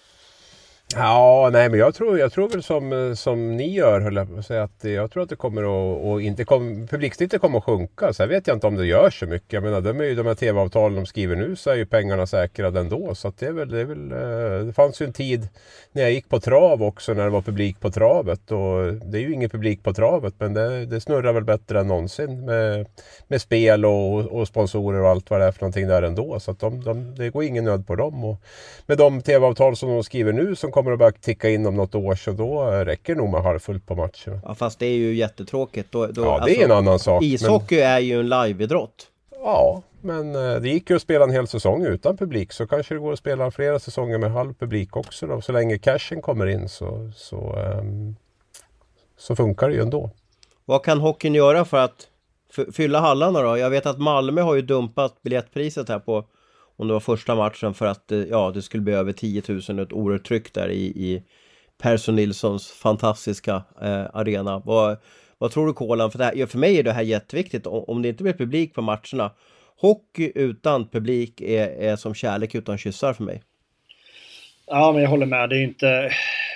[0.95, 4.39] Ja, nej men jag tror, jag tror väl som, som ni gör, höll jag på
[4.39, 7.65] att säga, att jag tror att det kommer att, och inte kom, publiksnittet kommer att
[7.65, 8.13] sjunka.
[8.13, 9.53] Sen vet jag inte om det gör så mycket.
[9.53, 12.27] Jag menar, de, är ju, de här tv-avtalen de skriver nu så är ju pengarna
[12.27, 13.15] säkrade ändå.
[13.15, 15.49] Så att det är väl, det är väl, eh, det fanns ju en tid
[15.93, 18.53] när jag gick på trav också när det var publik på travet.
[18.53, 21.87] Och det är ju ingen publik på travet men det, det snurrar väl bättre än
[21.89, 22.87] någonsin med,
[23.29, 26.41] med spel och, och sponsorer och allt vad det är för någonting där ändå.
[26.41, 28.25] Så att de, de, det går ingen nöd på dem.
[28.25, 28.37] Och
[28.87, 31.95] med de tv-avtal som de skriver nu som kommer att börja ticka in om något
[31.95, 34.41] år så då räcker det nog med halvfullt på matcherna.
[34.45, 35.93] Ja fast det är ju jättetråkigt.
[35.93, 37.23] Då, då, ja det alltså, är en annan sak.
[37.23, 37.87] Ishockey men...
[37.87, 39.07] är ju en liveidrott.
[39.31, 42.95] Ja, men eh, det gick ju att spela en hel säsong utan publik så kanske
[42.95, 45.41] det går att spela flera säsonger med halv publik också då.
[45.41, 48.17] Så länge cashen kommer in så, så, um,
[49.19, 50.11] så funkar det ju ändå.
[50.65, 52.09] Vad kan hockeyn göra för att
[52.73, 53.59] fylla hallarna då?
[53.59, 56.25] Jag vet att Malmö har ju dumpat biljettpriset här på
[56.81, 59.79] om det var första matchen för att eh, ja, det skulle bli över 10 000,
[59.79, 61.23] ett oerhört tryck där i, i
[61.83, 64.63] Persson Nilssons fantastiska eh, arena.
[64.65, 64.97] Vad,
[65.39, 66.11] vad tror du Kolan?
[66.11, 67.67] För, det här, för mig är det här jätteviktigt.
[67.67, 69.31] Om det inte blir publik på matcherna.
[69.77, 73.43] Hockey utan publik är, är som kärlek utan kyssar för mig.
[74.67, 75.51] Ja, men jag håller med.
[75.51, 76.13] Det är inte,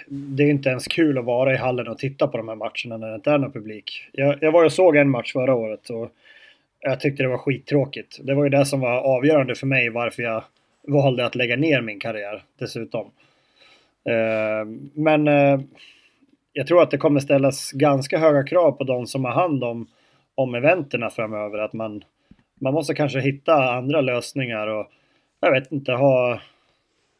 [0.08, 2.96] det är inte ens kul att vara i hallen och titta på de här matcherna
[2.96, 4.08] när det inte är någon publik.
[4.12, 6.10] Jag, jag var och såg en match förra året och
[6.84, 8.18] jag tyckte det var skittråkigt.
[8.22, 10.44] Det var ju det som var avgörande för mig varför jag
[10.88, 13.10] valde att lägga ner min karriär dessutom.
[14.08, 15.60] Eh, men eh,
[16.52, 19.86] jag tror att det kommer ställas ganska höga krav på de som har hand om,
[20.34, 21.58] om eventerna framöver.
[21.58, 22.04] Att man,
[22.60, 24.90] man måste kanske hitta andra lösningar och
[25.40, 26.40] jag vet inte, ha...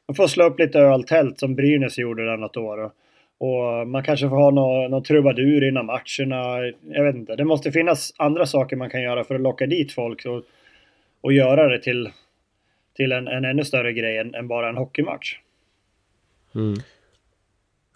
[0.09, 2.79] Man får slå upp lite öltält som Brynäs gjorde där något år.
[2.79, 2.93] Och,
[3.39, 6.73] och man kanske får ha någon, någon trubadur innan matcherna.
[6.83, 7.37] Jag vet inte.
[7.37, 10.43] Det måste finnas andra saker man kan göra för att locka dit folk och,
[11.21, 12.11] och göra det till,
[12.97, 15.39] till en, en ännu större grej än, än bara en hockeymatch.
[16.55, 16.75] Mm.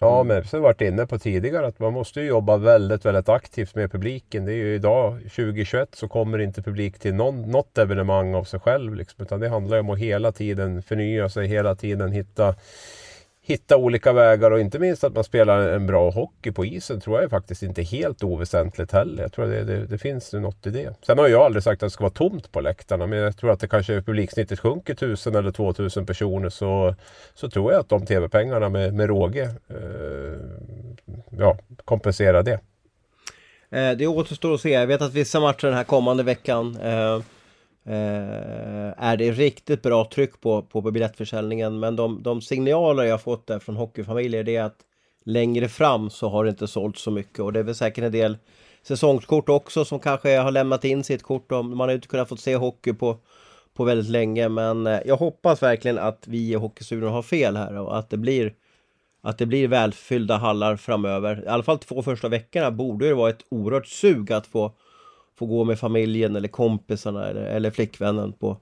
[0.00, 3.92] Ja, men som varit inne på tidigare att man måste jobba väldigt, väldigt aktivt med
[3.92, 4.44] publiken.
[4.44, 8.60] Det är ju idag 2021 så kommer inte publik till någon, något evenemang av sig
[8.60, 8.94] själv.
[8.94, 12.54] Liksom, utan det handlar om att hela tiden förnya sig, hela tiden hitta
[13.48, 17.16] hitta olika vägar och inte minst att man spelar en bra hockey på isen tror
[17.16, 19.22] jag är faktiskt inte helt oväsentligt heller.
[19.22, 20.94] Jag tror det, det, det finns något i det.
[21.02, 23.50] Sen har jag aldrig sagt att det ska vara tomt på läktarna men jag tror
[23.50, 26.94] att det kanske publiksnittet sjunker tusen eller två tusen personer så,
[27.34, 30.38] så tror jag att de tv-pengarna med, med råge eh,
[31.38, 32.60] ja, kompenserar det.
[33.70, 34.70] Eh, det återstår att se.
[34.70, 37.20] Jag vet att vissa matcher den här kommande veckan eh
[37.88, 41.80] Eh, är det riktigt bra tryck på, på biljettförsäljningen?
[41.80, 44.78] Men de, de signaler jag fått där från hockeyfamiljer det är att
[45.24, 47.38] längre fram så har det inte sålt så mycket.
[47.38, 48.36] Och det är väl säkert en del
[48.82, 51.52] säsongskort också som kanske har lämnat in sitt kort.
[51.52, 53.16] Och man har inte kunnat få se hockey på,
[53.74, 54.48] på väldigt länge.
[54.48, 58.16] Men eh, jag hoppas verkligen att vi i Hockeystudion har fel här och att det
[58.16, 58.54] blir
[59.22, 61.44] att det blir välfyllda hallar framöver.
[61.44, 64.72] I alla fall två första veckorna borde det vara ett oerhört sug att få
[65.38, 68.56] få gå med familjen eller kompisarna eller, eller flickvännen på,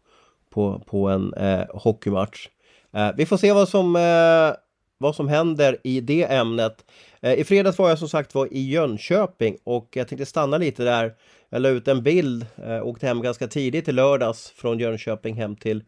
[0.50, 2.48] på, på en eh, hockeymatch.
[2.92, 4.56] Eh, vi får se vad som, eh,
[4.98, 6.84] vad som händer i det ämnet.
[7.20, 10.84] Eh, I fredags var jag som sagt var i Jönköping och jag tänkte stanna lite
[10.84, 11.14] där.
[11.48, 15.56] Jag la ut en bild, eh, åkte hem ganska tidigt i lördags från Jönköping hem
[15.56, 15.84] till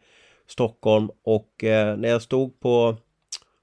[0.46, 2.96] Stockholm och eh, när jag stod på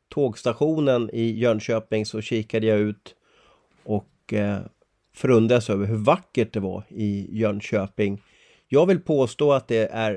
[0.09, 3.15] tågstationen i Jönköping så kikade jag ut
[3.83, 4.59] och eh,
[5.15, 8.21] förundras över hur vackert det var i Jönköping.
[8.67, 10.11] Jag vill påstå att det är,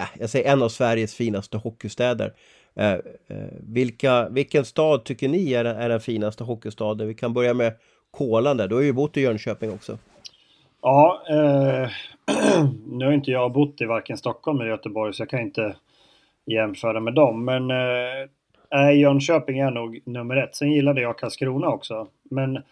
[0.00, 2.32] äh, jag säger en av Sveriges finaste hockeystäder.
[2.74, 2.96] Eh,
[3.60, 7.08] vilka, vilken stad tycker ni är, är den finaste hockeystaden?
[7.08, 7.72] Vi kan börja med
[8.10, 9.98] Kolan där, du har ju bott i Jönköping också.
[10.82, 11.90] Ja, eh,
[12.86, 15.76] nu har inte jag bott i varken Stockholm eller Göteborg så jag kan inte
[16.46, 17.44] jämföra med dem.
[17.44, 20.56] Men eh, Jönköping är nog nummer ett.
[20.56, 22.06] Sen gillade jag Karlskrona också.
[22.22, 22.62] Men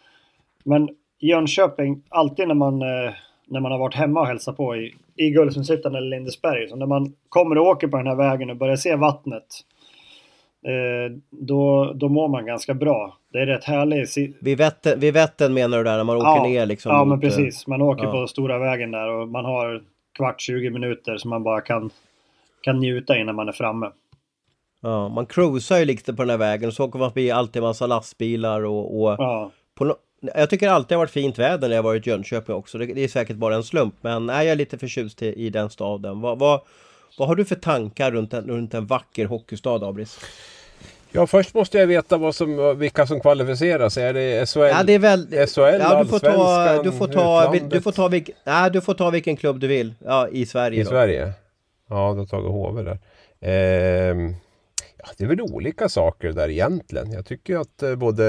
[0.65, 0.89] Men
[1.21, 3.13] Jönköping, alltid när man, eh,
[3.47, 6.87] när man har varit hemma och hälsat på i, i Guldsmedshyttan eller Lindesberg, så när
[6.87, 9.47] man kommer och åker på den här vägen och börjar se vattnet,
[10.67, 13.19] eh, då, då mår man ganska bra.
[13.33, 14.37] Det är rätt härligt.
[14.41, 15.15] Vid Vättern, vid
[15.55, 16.93] menar du där, när man åker ja, ner liksom?
[16.93, 17.67] Ja, men precis.
[17.67, 18.13] Man åker ja.
[18.13, 19.83] på stora vägen där och man har
[20.17, 21.91] kvart, 20 minuter som man bara kan,
[22.61, 23.91] kan njuta innan man är framme.
[24.81, 27.63] Ja, man cruisar ju lite på den här vägen och så åker man förbi alltid
[27.63, 29.51] massa lastbilar och, och Ja.
[29.75, 29.95] på no
[30.35, 32.79] jag tycker alltid det har varit fint väder när jag varit i Jönköping också.
[32.79, 35.51] Det, det är säkert bara en slump, men nej, jag är lite förtjust i, i
[35.51, 36.21] den staden.
[36.21, 36.61] Vad, vad,
[37.19, 40.21] vad har du för tankar runt en, runt en vacker hockeystad, Abris?
[41.13, 44.05] Ja, först måste jag veta vad som, vilka som kvalificerar sig.
[44.05, 44.59] Är det SHL?
[44.59, 45.27] Ja, det är väl...
[45.27, 47.71] SHL, ja, du får ta, du får ta, utlandet?
[47.71, 49.95] du får ta, vilk, nej, du får ta vilken klubb du vill.
[50.05, 50.91] Ja, i Sverige I då.
[50.91, 51.33] Sverige?
[51.89, 52.99] Ja, då tar vi HV där.
[53.41, 54.35] Ja,
[55.17, 57.13] det är väl olika saker där egentligen.
[57.13, 58.25] Jag tycker att eh, både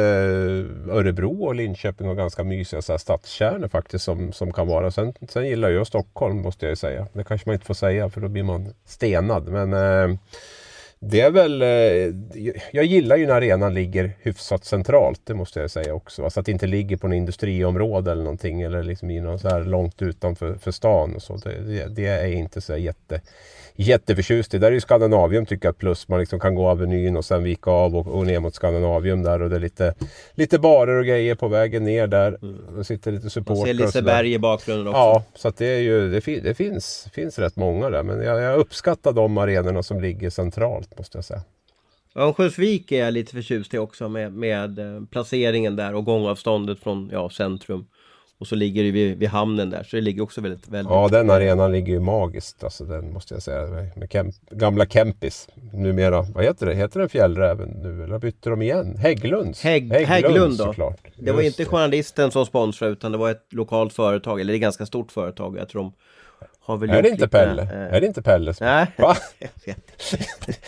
[0.90, 4.92] Örebro och Linköping har ganska mysiga så här, stadskärnor faktiskt som, som kan vara.
[4.92, 7.08] Sen, sen gillar jag Stockholm måste jag ju säga.
[7.14, 9.50] Det kanske man inte får säga för då blir man stenad.
[9.50, 10.18] Men eh,
[11.00, 11.62] det är väl...
[11.62, 11.68] Eh,
[12.72, 15.22] jag gillar ju när arenan ligger hyfsat centralt.
[15.24, 16.24] Det måste jag säga också.
[16.24, 18.62] Alltså att det inte ligger på något industriområde eller någonting.
[18.62, 21.38] Eller liksom i någon så här långt utanför för stan och så.
[21.38, 23.22] Det, det, det är inte så jätte
[23.76, 24.58] jätteförtjust i.
[24.58, 26.08] Där är ju Skandinavium tycker jag ett plus.
[26.08, 29.42] Man liksom kan gå Avenyn och sen vika av och, och ner mot Skandinavium där.
[29.42, 29.94] Och det är lite,
[30.34, 32.38] lite barer och grejer på vägen ner där.
[32.78, 34.02] Det sitter lite Man supportrar ser och sådär.
[34.02, 34.98] Liseberg i bakgrunden också.
[34.98, 38.04] Ja, så att det, är ju, det, fin, det finns, finns rätt många där.
[38.04, 41.42] Men jag, jag uppskattar de arenorna som ligger centralt måste jag säga.
[42.16, 47.10] Örnsköldsvik är jag lite förtjust i också med, med eh, placeringen där och gångavståndet från
[47.14, 47.88] ja, centrum.
[48.38, 50.67] Och så ligger det vid, vid hamnen där, så det ligger också väldigt...
[50.67, 52.63] väldigt Ja, den arenan ligger ju magiskt.
[52.63, 53.89] Alltså den måste jag säga.
[53.95, 55.48] Med Kemp, gamla Kempis.
[55.74, 56.76] Numera, vad heter det?
[56.76, 58.04] Heter den Fjällräven nu?
[58.04, 58.98] Eller bytte de igen?
[58.98, 59.63] Hägglunds?
[59.63, 60.63] Hägg, Hägglund då.
[60.63, 61.08] såklart.
[61.17, 64.56] Det var Just inte journalisten som sponsrade utan det var ett lokalt företag, eller det
[64.56, 65.58] är ett ganska stort företag.
[65.58, 65.93] Jag tror de
[66.65, 67.62] har väl Är det inte Pelle?
[67.62, 68.54] eh, Är det inte Pelle?
[68.54, 69.15] som- Nej, Va?
[69.39, 69.78] jag vet.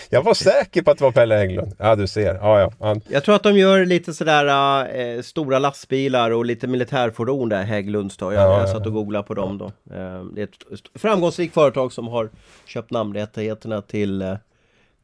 [0.09, 1.75] Jag var säker på att det var Pelle Hägglund.
[1.79, 2.35] Ja, du ser.
[2.35, 2.71] Ja, ja.
[2.79, 7.63] Han, Jag tror att de gör lite sådär eh, stora lastbilar och lite militärfordon där,
[7.63, 8.33] Hägglunds då.
[8.33, 9.65] Jag, Ja, jag ja, satt och googlade på dem då.
[9.65, 12.29] Eh, det är ett framgångsrikt företag som har
[12.65, 14.37] köpt namnrättigheterna till,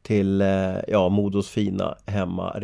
[0.02, 0.42] till
[0.88, 2.63] ja, Modos fina hemma.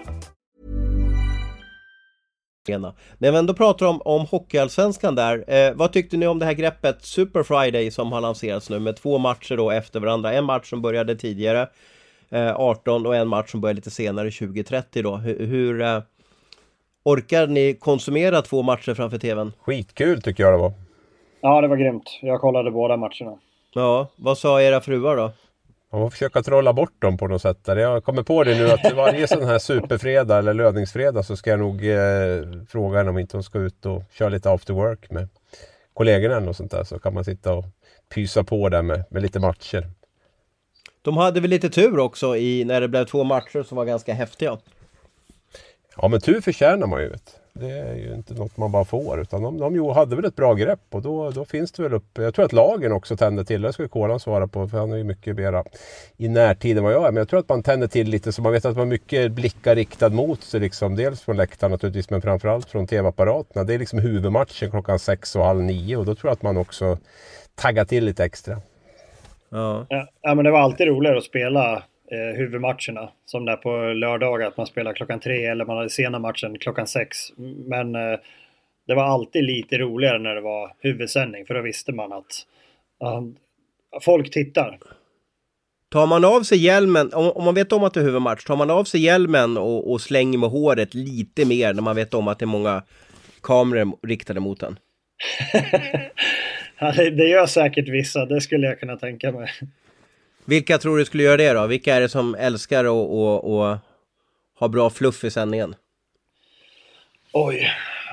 [2.69, 2.93] arena.
[3.17, 6.53] När vi ändå pratar om, om Hockeyallsvenskan där, eh, vad tyckte ni om det här
[6.53, 10.33] greppet Super Friday som har lanserats nu med två matcher då efter varandra?
[10.33, 11.67] En match som började tidigare,
[12.29, 15.15] eh, 18 och en match som började lite senare, 2030 då.
[15.15, 15.99] Hur, hur eh,
[17.03, 19.53] orkar ni konsumera två matcher framför TVn?
[19.59, 20.73] skitkul tycker jag det var.
[21.41, 22.19] Ja, det var grymt.
[22.21, 23.37] Jag kollade båda matcherna.
[23.73, 25.31] Ja, vad sa era fruar då?
[25.91, 27.63] Man får försöka trolla bort dem på något sätt.
[27.63, 27.77] Där.
[27.77, 31.59] Jag kommer på det nu att varje sån här superfredag eller löningsfredag så ska jag
[31.59, 35.29] nog eh, fråga henne om inte hon ska ut och köra lite after work med
[35.93, 36.83] kollegorna något sånt där.
[36.83, 37.65] Så kan man sitta och
[38.13, 39.89] pysa på där med, med lite matcher.
[41.01, 44.13] De hade väl lite tur också i när det blev två matcher som var ganska
[44.13, 44.57] häftiga.
[45.97, 47.09] Ja men tur förtjänar man ju.
[47.09, 47.40] Vet.
[47.53, 49.21] Det är ju inte något man bara får.
[49.21, 51.93] Utan de, de jo, hade väl ett bra grepp och då, då finns det väl
[51.93, 52.17] upp.
[52.17, 53.61] Jag tror att lagen också tände till.
[53.61, 55.63] Det ska Kolan svara på för han är ju mycket mera
[56.17, 57.11] i närtid än vad jag är.
[57.11, 59.31] Men jag tror att man tänder till lite så man vet att man har mycket
[59.31, 60.59] blickar riktad mot sig.
[60.59, 60.95] Liksom.
[60.95, 63.63] Dels från läktaren naturligtvis men framförallt från tv-apparaterna.
[63.63, 66.57] Det är liksom huvudmatchen klockan sex och halv nio och då tror jag att man
[66.57, 66.97] också
[67.55, 68.61] taggar till lite extra.
[69.49, 69.85] Ja.
[69.89, 73.09] Ja, ja, men det var alltid roligare att spela eh, huvudmatcherna.
[73.25, 76.87] Som där på lördagar, att man spelar klockan tre eller man hade sena matchen klockan
[76.87, 77.17] sex.
[77.65, 78.19] Men eh,
[78.87, 82.45] det var alltid lite roligare när det var huvudsändning för då visste man att
[82.99, 83.23] ja,
[84.01, 84.79] folk tittar.
[85.89, 88.55] Tar man av sig hjälmen, om, om man vet om att det är huvudmatch, tar
[88.55, 92.27] man av sig hjälmen och, och slänger med håret lite mer när man vet om
[92.27, 92.83] att det är många
[93.41, 94.79] kameror riktade mot en?
[96.97, 99.49] Det gör säkert vissa, det skulle jag kunna tänka mig.
[100.45, 101.67] Vilka tror du skulle göra det då?
[101.67, 103.77] Vilka är det som älskar att och, och
[104.59, 105.75] ha bra fluff i sändningen?
[107.33, 107.67] Oj,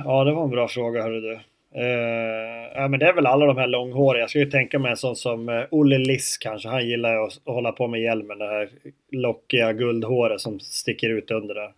[0.04, 1.40] ja det var en bra fråga hörru du.
[1.74, 4.22] Eh, ja, men det är väl alla de här långhåriga.
[4.22, 6.68] Jag skulle ju tänka mig en sån som eh, Olle Liss kanske.
[6.68, 8.38] Han gillar ju att, att hålla på med hjälmen.
[8.38, 8.68] Det här
[9.10, 11.72] lockiga guldhåret som sticker ut under där.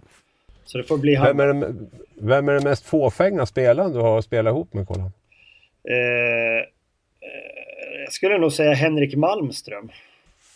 [0.65, 1.27] Så det får bli han.
[1.27, 5.13] Vem är den, vem är den mest fåfänga spelaren du har spelat ihop med Kolan?
[5.89, 6.65] Eh, eh,
[8.05, 9.91] jag skulle nog säga Henrik Malmström.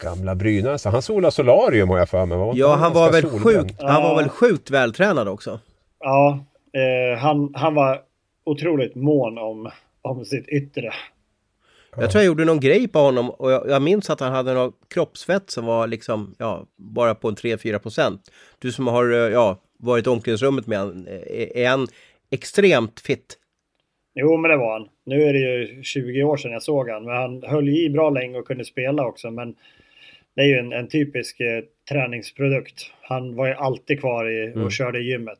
[0.05, 0.85] Gamla Brynäs.
[0.85, 2.59] Han solade solarium har jag för mig.
[2.59, 5.61] ja, han var, väl sjukt, han var väl sjukt vältränad också?
[6.01, 8.01] Ja, eh, han, han var
[8.45, 9.71] otroligt mån om,
[10.03, 10.93] om sitt yttre.
[11.97, 14.55] Jag tror jag gjorde någon grej på honom och jag, jag minns att han hade
[14.55, 18.21] någon kroppsfett som var liksom, ja, bara på en 3-4 procent.
[18.59, 21.87] Du som har, eh, ja, varit i omklädningsrummet med honom, eh, är han
[22.31, 23.39] extremt fit?
[24.15, 24.89] Jo, men det var han.
[25.07, 28.11] Nu är det ju 20 år sedan jag såg han, men han höll i bra
[28.11, 29.31] länge och kunde spela också.
[29.31, 29.55] Men
[30.37, 32.91] det är ju en, en typisk eh, träningsprodukt.
[33.03, 34.71] Han var ju alltid kvar i, och mm.
[34.71, 35.39] körde i gymmet.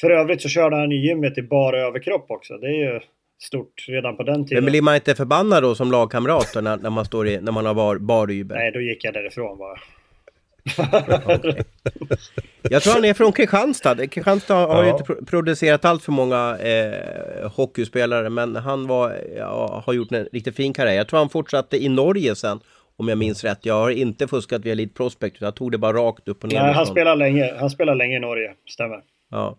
[0.00, 2.56] För övrigt så körde han i gymmet i bara överkropp också.
[2.56, 3.00] Det är ju
[3.42, 4.64] stort redan på den tiden.
[4.64, 7.66] Men blir man inte förbannad då som lagkamrat när, när, man, står i, när man
[7.66, 8.56] har bar, bar Uber?
[8.56, 9.78] Nej, då gick jag därifrån bara.
[11.36, 11.62] okay.
[12.62, 14.06] Jag tror han är från Kristianstad.
[14.06, 19.92] Kristianstad har ju inte producerat allt för många eh, hockeyspelare, men han var, ja, har
[19.92, 20.94] gjort en riktigt fin karriär.
[20.94, 22.60] Jag tror han fortsatte i Norge sen,
[22.98, 23.66] om jag minns rätt.
[23.66, 26.62] Jag har inte fuskat via Elite Prospect, jag tog det bara rakt upp och ner.
[26.62, 29.00] Nej, han spelar länge, han spelar länge i Norge, stämmer.
[29.30, 29.56] Ja.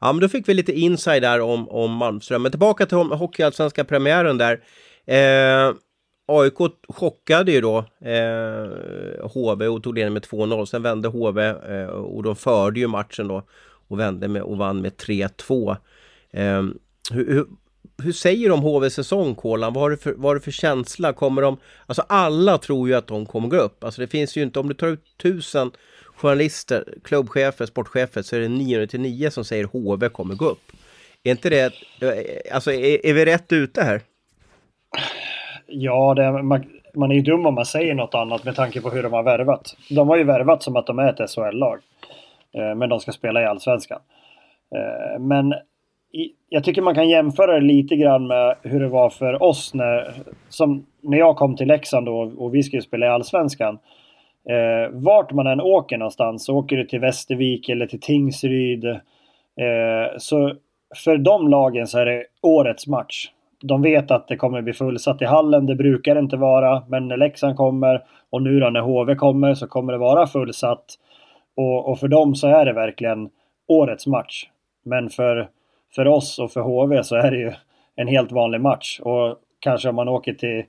[0.00, 2.42] Ja, men då fick vi lite inside där om, om Malmström.
[2.42, 4.60] Men tillbaka till Hockeyallsvenska premiären där.
[5.06, 5.74] Eh,
[6.28, 6.54] AIK
[6.88, 10.64] chockade ju då eh, HV och tog ledningen med 2-0.
[10.64, 13.42] Sen vände HV eh, och de förde ju matchen då
[13.88, 15.76] och vände med och vann med 3-2.
[16.30, 16.62] Eh,
[17.10, 17.46] hur, hur,
[18.02, 19.72] hur, säger de HV säsong, Kolan?
[19.72, 21.12] Vad har, du för, vad har du för känsla?
[21.12, 21.56] Kommer de...
[21.86, 23.84] Alltså alla tror ju att de kommer gå upp.
[23.84, 25.70] Alltså det finns ju inte, om du tar ut tusen
[26.16, 30.72] journalister, klubbchefer, sportchefer så är det 999 som säger HV kommer gå upp.
[31.22, 31.72] Är inte det,
[32.52, 34.00] alltså är, är vi rätt ute här?
[35.66, 38.90] Ja, det, man, man är ju dum om man säger något annat med tanke på
[38.90, 39.76] hur de har värvat.
[39.90, 41.78] De har ju värvat som att de är ett SHL-lag.
[42.52, 44.00] Eh, men de ska spela i Allsvenskan.
[44.74, 45.54] Eh, men
[46.48, 50.14] jag tycker man kan jämföra det lite grann med hur det var för oss när,
[50.48, 53.78] som, när jag kom till Leksand då, och vi skulle spela i Allsvenskan.
[54.48, 58.84] Eh, vart man än åker någonstans, åker du till Västervik eller till Tingsryd.
[58.84, 60.54] Eh, så
[61.04, 63.30] för de lagen så är det årets match.
[63.62, 65.66] De vet att det kommer bli fullsatt i hallen.
[65.66, 66.82] Det brukar det inte vara.
[66.88, 70.84] Men när Leksand kommer och nu då när HV kommer så kommer det vara fullsatt.
[71.56, 73.28] Och, och för dem så är det verkligen
[73.68, 74.48] årets match.
[74.84, 75.48] Men för,
[75.96, 77.52] för oss och för HV så är det ju
[77.96, 79.00] en helt vanlig match.
[79.02, 80.64] Och kanske om man åker till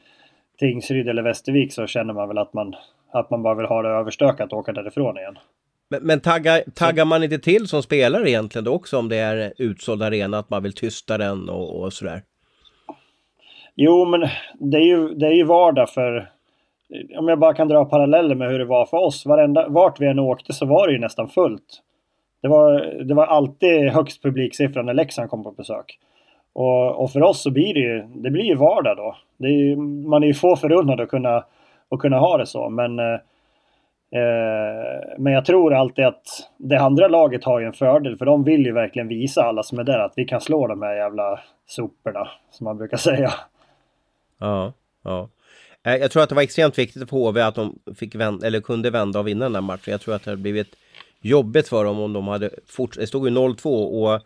[0.60, 2.76] Tingsryd eller Västervik så känner man väl att man
[3.12, 5.38] att man bara vill ha det överstökat och åka därifrån igen.
[5.90, 9.54] Men, men taggar, taggar man inte till som spelare egentligen då också om det är
[9.58, 12.22] utsåld arena, att man vill tysta den och, och sådär?
[13.76, 16.30] Jo, men det är, ju, det är ju vardag för...
[17.18, 19.26] Om jag bara kan dra paralleller med hur det var för oss.
[19.26, 21.82] Varenda, vart vi än åkte så var det ju nästan fullt.
[22.42, 26.00] Det var, det var alltid högst publiksiffra när Leksand kom på besök.
[26.54, 29.16] Och, och för oss så blir det ju, det blir ju vardag då.
[29.38, 29.76] Det är
[30.10, 31.44] man är ju få förunnad att kunna
[31.90, 32.70] att kunna ha det så.
[32.70, 33.14] Men, eh,
[34.12, 36.24] eh, men jag tror alltid att
[36.58, 39.80] det andra laget har ju en fördel för de vill ju verkligen visa alla som
[39.80, 43.34] är där att vi kan slå de här jävla soporna som man brukar säga.
[44.40, 44.74] Ja,
[45.04, 45.30] ja.
[45.84, 48.60] Eh, jag tror att det var extremt viktigt för HV att de fick vända, eller
[48.60, 49.92] kunde vända och vinna den här matchen.
[49.92, 50.76] Jag tror att det hade blivit
[51.22, 53.02] jobbigt för dem om de hade fortsatt.
[53.02, 54.22] Det stod ju 0-2 och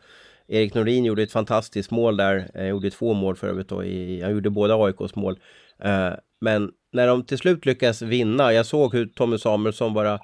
[0.47, 2.51] Erik Norin gjorde ett fantastiskt mål där.
[2.55, 3.83] Han gjorde två mål för övrigt då.
[3.83, 5.39] I, han gjorde båda AIKs mål.
[5.83, 10.19] Eh, men när de till slut lyckas vinna, jag såg hur Tommy Samuelsson bara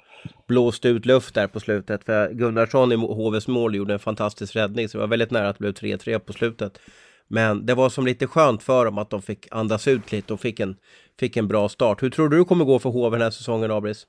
[0.48, 2.04] blåste ut luft där på slutet.
[2.04, 5.58] För Gunnarsson i HVs mål gjorde en fantastisk räddning, så det var väldigt nära att
[5.58, 6.78] det blev 3-3 på slutet.
[7.28, 10.40] Men det var som lite skönt för dem att de fick andas ut lite och
[10.40, 10.76] fick en,
[11.20, 12.02] fick en bra start.
[12.02, 14.06] Hur tror du det kommer gå för HV den här säsongen, Abris?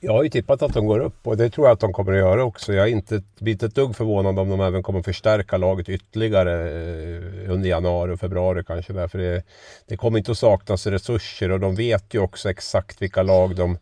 [0.00, 2.12] Jag har ju tippat att de går upp och det tror jag att de kommer
[2.12, 2.72] att göra också.
[2.72, 6.52] Jag är inte blivit ett dugg förvånad om de även kommer att förstärka laget ytterligare
[6.52, 8.92] eh, under januari och februari kanske.
[8.92, 9.42] Därför det,
[9.86, 13.78] det kommer inte att saknas resurser och de vet ju också exakt vilka lag de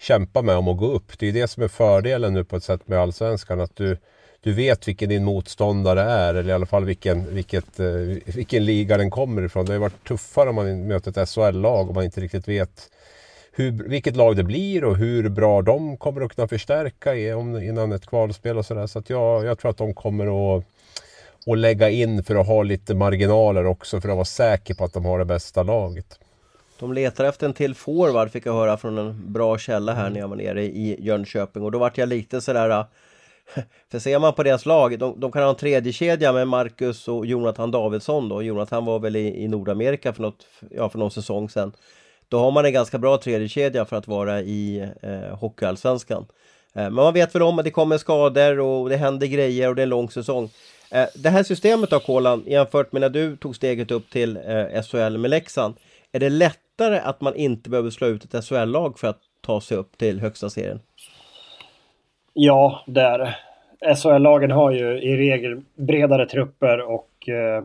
[0.00, 1.18] kämpar med om att gå upp.
[1.18, 3.60] Det är det som är fördelen nu på ett sätt med Allsvenskan.
[3.60, 3.96] Att du,
[4.40, 7.86] du vet vilken din motståndare är eller i alla fall vilken, vilket, eh,
[8.34, 9.64] vilken liga den kommer ifrån.
[9.64, 12.90] Det har varit tuffare om man möter ett SHL-lag och man inte riktigt vet
[13.56, 18.06] hur, vilket lag det blir och hur bra de kommer att kunna förstärka innan ett
[18.06, 18.86] kvalspel och sådär.
[18.86, 20.64] Så att jag, jag tror att de kommer att,
[21.46, 24.92] att lägga in för att ha lite marginaler också för att vara säker på att
[24.92, 26.18] de har det bästa laget.
[26.78, 30.20] De letar efter en till forward fick jag höra från en bra källa här när
[30.20, 32.84] jag var nere i Jönköping och då vart jag lite sådär äh,
[33.90, 37.08] för ser man på deras lag, de, de kan ha en tredje kedja med Marcus
[37.08, 38.42] och Jonathan Davidsson då.
[38.42, 41.72] Jonathan var väl i, i Nordamerika för, något, ja, för någon säsong sedan.
[42.28, 46.26] Då har man en ganska bra tredje kedja för att vara i eh, Hockeyallsvenskan.
[46.74, 49.74] Eh, men man vet väl om att det kommer skador och det händer grejer och
[49.74, 50.50] det är en lång säsong.
[50.90, 54.82] Eh, det här systemet av Kolan jämfört med när du tog steget upp till eh,
[54.82, 55.74] SHL med Leksand.
[56.12, 59.76] Är det lättare att man inte behöver slå ut ett SHL-lag för att ta sig
[59.76, 60.80] upp till högsta serien?
[62.32, 63.36] Ja, det är det.
[63.96, 67.62] SHL-lagen har ju i regel bredare trupper och eh,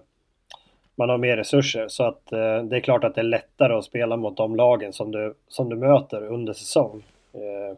[1.00, 1.86] man har mer resurser.
[1.88, 4.94] Så att eh, det är klart att det är lättare att spela mot de lagen
[4.94, 7.04] som du, som du möter under säsong.
[7.34, 7.78] Eh,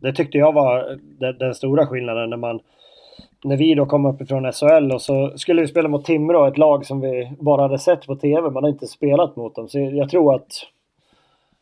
[0.00, 2.60] det tyckte jag var den, den, stora skillnaden när man
[3.44, 6.86] när vi då kom uppifrån SHL och så skulle vi spela mot Timrå, ett lag
[6.86, 8.50] som vi bara hade sett på TV.
[8.50, 9.68] Man har inte spelat mot dem.
[9.68, 10.48] Så jag tror att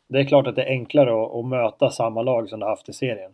[0.08, 2.88] det är klart att det är enklare att, att möta samma lag som du haft
[2.88, 3.30] i serien.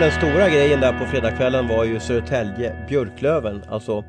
[0.00, 3.62] Den stora grejen där på fredagskvällen var ju Södertälje-Björklöven.
[3.70, 4.04] Alltså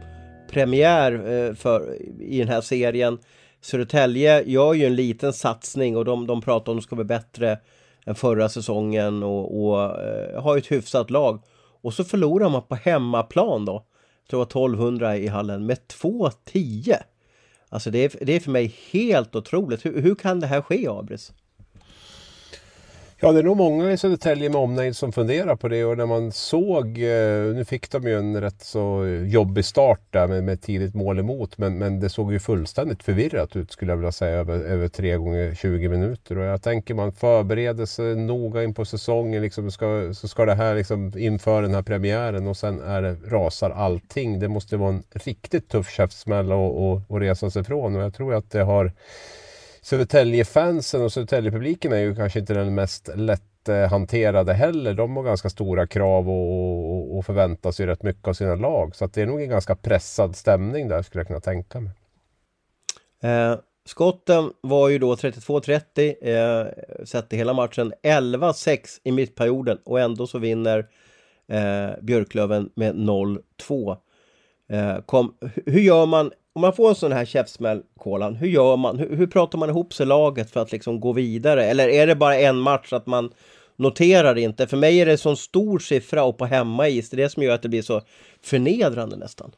[0.53, 3.19] premiär eh, för, i den här serien.
[3.61, 7.05] Södertälje gör ju en liten satsning och de, de pratar om att de ska bli
[7.05, 7.59] bättre
[8.05, 11.43] än förra säsongen och, och eh, har ett hyfsat lag.
[11.81, 13.73] Och så förlorar man på hemmaplan då.
[13.73, 16.95] Jag tror det var 1200 i hallen med 2-10.
[17.69, 19.85] Alltså det är, det är för mig helt otroligt.
[19.85, 21.33] Hur, hur kan det här ske, Abris?
[23.23, 26.05] Ja, det är nog många i Södertälje med omnejd som funderar på det och när
[26.05, 30.61] man såg, eh, nu fick de ju en rätt så jobbig start där med, med
[30.61, 34.37] tidigt mål emot, men, men det såg ju fullständigt förvirrat ut skulle jag vilja säga
[34.37, 36.37] över, över tre gånger 20 minuter.
[36.37, 40.55] Och jag tänker man förbereder sig noga in på säsongen, liksom ska, så ska det
[40.55, 44.39] här liksom inför den här premiären och sen är det, rasar allting.
[44.39, 48.51] Det måste vara en riktigt tuff käftsmäll att resa sig ifrån och jag tror att
[48.51, 48.91] det har
[49.83, 54.93] Södertälje-fansen och Södertälje-publiken är ju kanske inte den mest lätthanterade heller.
[54.93, 58.95] De har ganska stora krav och, och, och förväntar sig rätt mycket av sina lag.
[58.95, 61.91] Så det är nog en ganska pressad stämning där skulle jag kunna tänka mig.
[63.23, 63.55] Eh,
[63.85, 67.93] skotten var ju då 32-30 eh, sett i hela matchen.
[68.03, 70.87] 11-6 i mittperioden och ändå så vinner
[71.47, 73.97] eh, Björklöven med 0-2.
[74.69, 75.33] Eh, kom,
[75.65, 78.99] hur gör man om man får en sån här käftsmäll, Kolan, hur gör man?
[78.99, 81.65] Hur, hur pratar man ihop sig laget för att liksom gå vidare?
[81.65, 83.31] Eller är det bara en match att man
[83.75, 84.67] noterar inte?
[84.67, 87.43] För mig är det en sån stor siffra och på hemmais, det är det som
[87.43, 88.01] gör att det blir så
[88.41, 89.51] förnedrande nästan.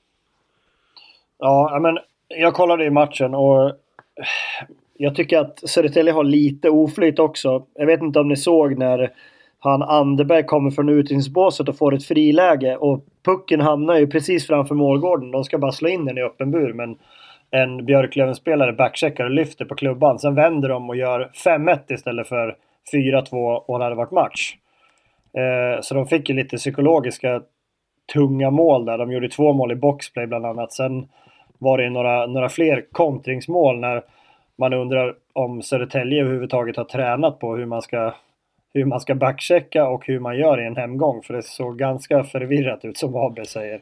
[1.39, 3.71] Ja, men jag kollade i matchen och
[4.97, 7.65] jag tycker att Södertälje har lite oflyt också.
[7.73, 9.13] Jag vet inte om ni såg när
[9.69, 14.75] han Anderberg kommer från utvisningsbåset och får ett friläge och pucken hamnar ju precis framför
[14.75, 15.31] målgården.
[15.31, 16.97] De ska bara slå in den i öppen bur men
[17.51, 20.19] en Björklöven-spelare backcheckar och lyfter på klubban.
[20.19, 22.55] Sen vänder de och gör 5-1 istället för
[22.93, 24.55] 4-2 och det hade varit match.
[25.37, 27.41] Eh, så de fick ju lite psykologiska
[28.13, 28.97] tunga mål där.
[28.97, 30.73] De gjorde två mål i boxplay bland annat.
[30.73, 31.07] Sen
[31.59, 34.03] var det några, några fler kontringsmål när
[34.57, 38.13] man undrar om Södertälje överhuvudtaget har tränat på hur man ska
[38.75, 41.21] hur man ska backchecka och hur man gör i en hemgång.
[41.21, 43.81] För det såg ganska förvirrat ut som AB säger.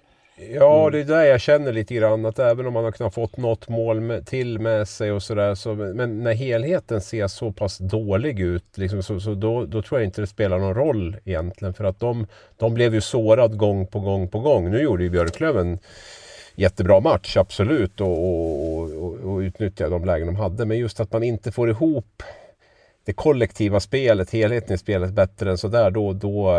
[0.53, 0.91] Ja, mm.
[0.91, 3.69] det är där jag känner lite grann att även om man har kunnat fått något
[3.69, 5.55] mål med, till med sig och sådär.
[5.55, 9.99] Så, men när helheten ser så pass dålig ut, liksom, så, så då, då, tror
[9.99, 11.73] jag inte det spelar någon roll egentligen.
[11.73, 12.27] För att de,
[12.57, 14.71] de blev ju sårad gång på gång på gång.
[14.71, 15.79] Nu gjorde ju Björklöven
[16.55, 18.01] jättebra match, absolut.
[18.01, 20.65] Och, och, och, och utnyttjade de lägen de hade.
[20.65, 22.23] Men just att man inte får ihop
[23.05, 26.51] det kollektiva spelet, helheten i spelet bättre än sådär, då, då,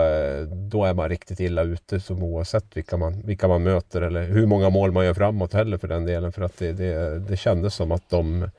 [0.71, 4.47] då är man riktigt illa ute som oavsett vilka man, vilka man möter eller hur
[4.47, 6.33] många mål man gör framåt heller för den delen.
[6.33, 8.51] För att det, det, det kändes som att de,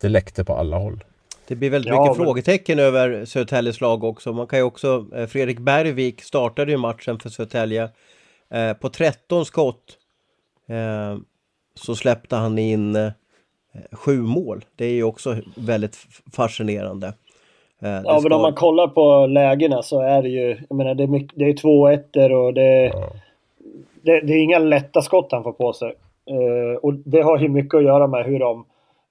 [0.00, 1.04] det läckte på alla håll.
[1.48, 2.26] Det blir väldigt ja, mycket men...
[2.26, 4.32] frågetecken över Södertäljes lag också.
[4.32, 7.88] Man kan ju också, eh, Fredrik Bergvik startade ju matchen för Södertälje.
[8.50, 9.98] Eh, på 13 skott
[10.68, 11.18] eh,
[11.74, 13.12] så släppte han in eh,
[13.92, 14.64] sju mål.
[14.76, 15.96] Det är ju också väldigt
[16.36, 17.06] fascinerande.
[17.82, 18.20] Eh, ja, ska...
[18.20, 21.38] men om man kollar på lägena så är det ju, jag menar det är, mycket,
[21.38, 23.08] det är två ettor och det, ja.
[24.02, 25.92] det, det, är inga lätta skott han får på sig.
[26.30, 28.64] Uh, och det har ju mycket att göra med hur de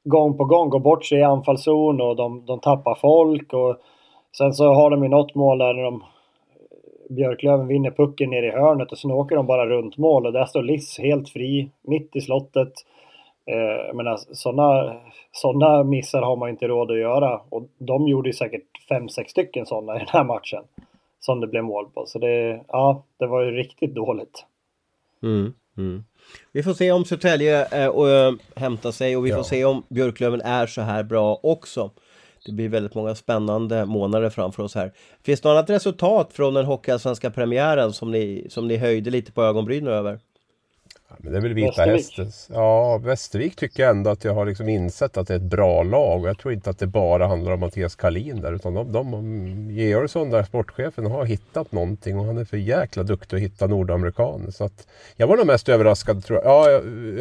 [0.03, 3.75] gång på gång går bort sig i anfallszon och de, de tappar folk och
[4.37, 6.03] sen så har de ju något mål där när de
[7.09, 10.45] Björklöven vinner pucken ner i hörnet och sen åker de bara runt mål och där
[10.45, 12.73] står Liss helt fri mitt i slottet.
[13.45, 14.95] Eh, jag menar, sådana
[15.31, 17.41] såna missar har man inte råd att göra.
[17.49, 20.63] Och de gjorde ju säkert fem sex stycken sådana i den här matchen.
[21.19, 22.05] Som det blev mål på.
[22.05, 24.45] Så det, ja, det var ju riktigt dåligt.
[25.23, 26.03] Mm, mm.
[26.51, 29.35] Vi får se om Södertälje äh, äh, hämtar sig och vi ja.
[29.35, 31.91] får se om Björklöven är så här bra också.
[32.45, 34.91] Det blir väldigt många spännande månader framför oss här.
[35.23, 39.31] Finns det något annat resultat från den hockeyallsvenska premiären som ni, som ni höjde lite
[39.31, 40.19] på ögonbrynen över?
[41.17, 42.49] Men det är väl Vita Hästens.
[42.53, 45.83] Ja, Västervik tycker jag ändå att jag har liksom insett att det är ett bra
[45.83, 46.21] lag.
[46.21, 48.53] Och jag tror inte att det bara handlar om Mattias Kalin där.
[48.53, 52.19] Utan de, de, Georgsson, där sportchefen, har hittat någonting.
[52.19, 54.51] Och han är för jäkla duktig att hitta nordamerikaner.
[54.51, 56.69] Så att jag var nog mest överraskad tror jag, ja,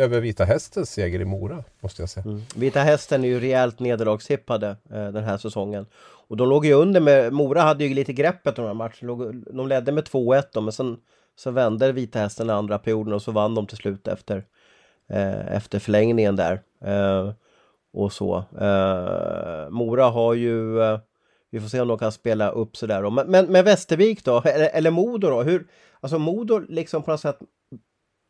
[0.03, 1.64] över Vita Hästens seger i Mora.
[1.80, 2.24] Måste jag säga.
[2.24, 2.42] Mm.
[2.55, 5.86] Vita Hästen är ju rejält nederlagshippade eh, den här säsongen.
[6.28, 9.42] Och de låg ju under med, Mora hade ju lite greppet de här matcherna.
[9.53, 10.97] De ledde med 2-1 men sen
[11.37, 14.45] så vände Vita Hästen andra perioden och så vann de till slut efter,
[15.11, 16.62] eh, efter förlängningen där.
[16.85, 17.32] Eh,
[17.93, 18.45] och så.
[18.61, 20.99] Eh, Mora har ju, eh,
[21.51, 23.11] vi får se om de kan spela upp sådär då.
[23.11, 25.43] Men, men, men Västervik då, eller, eller Modo då?
[25.43, 25.66] Hur,
[26.01, 27.39] alltså Modo liksom på något sätt,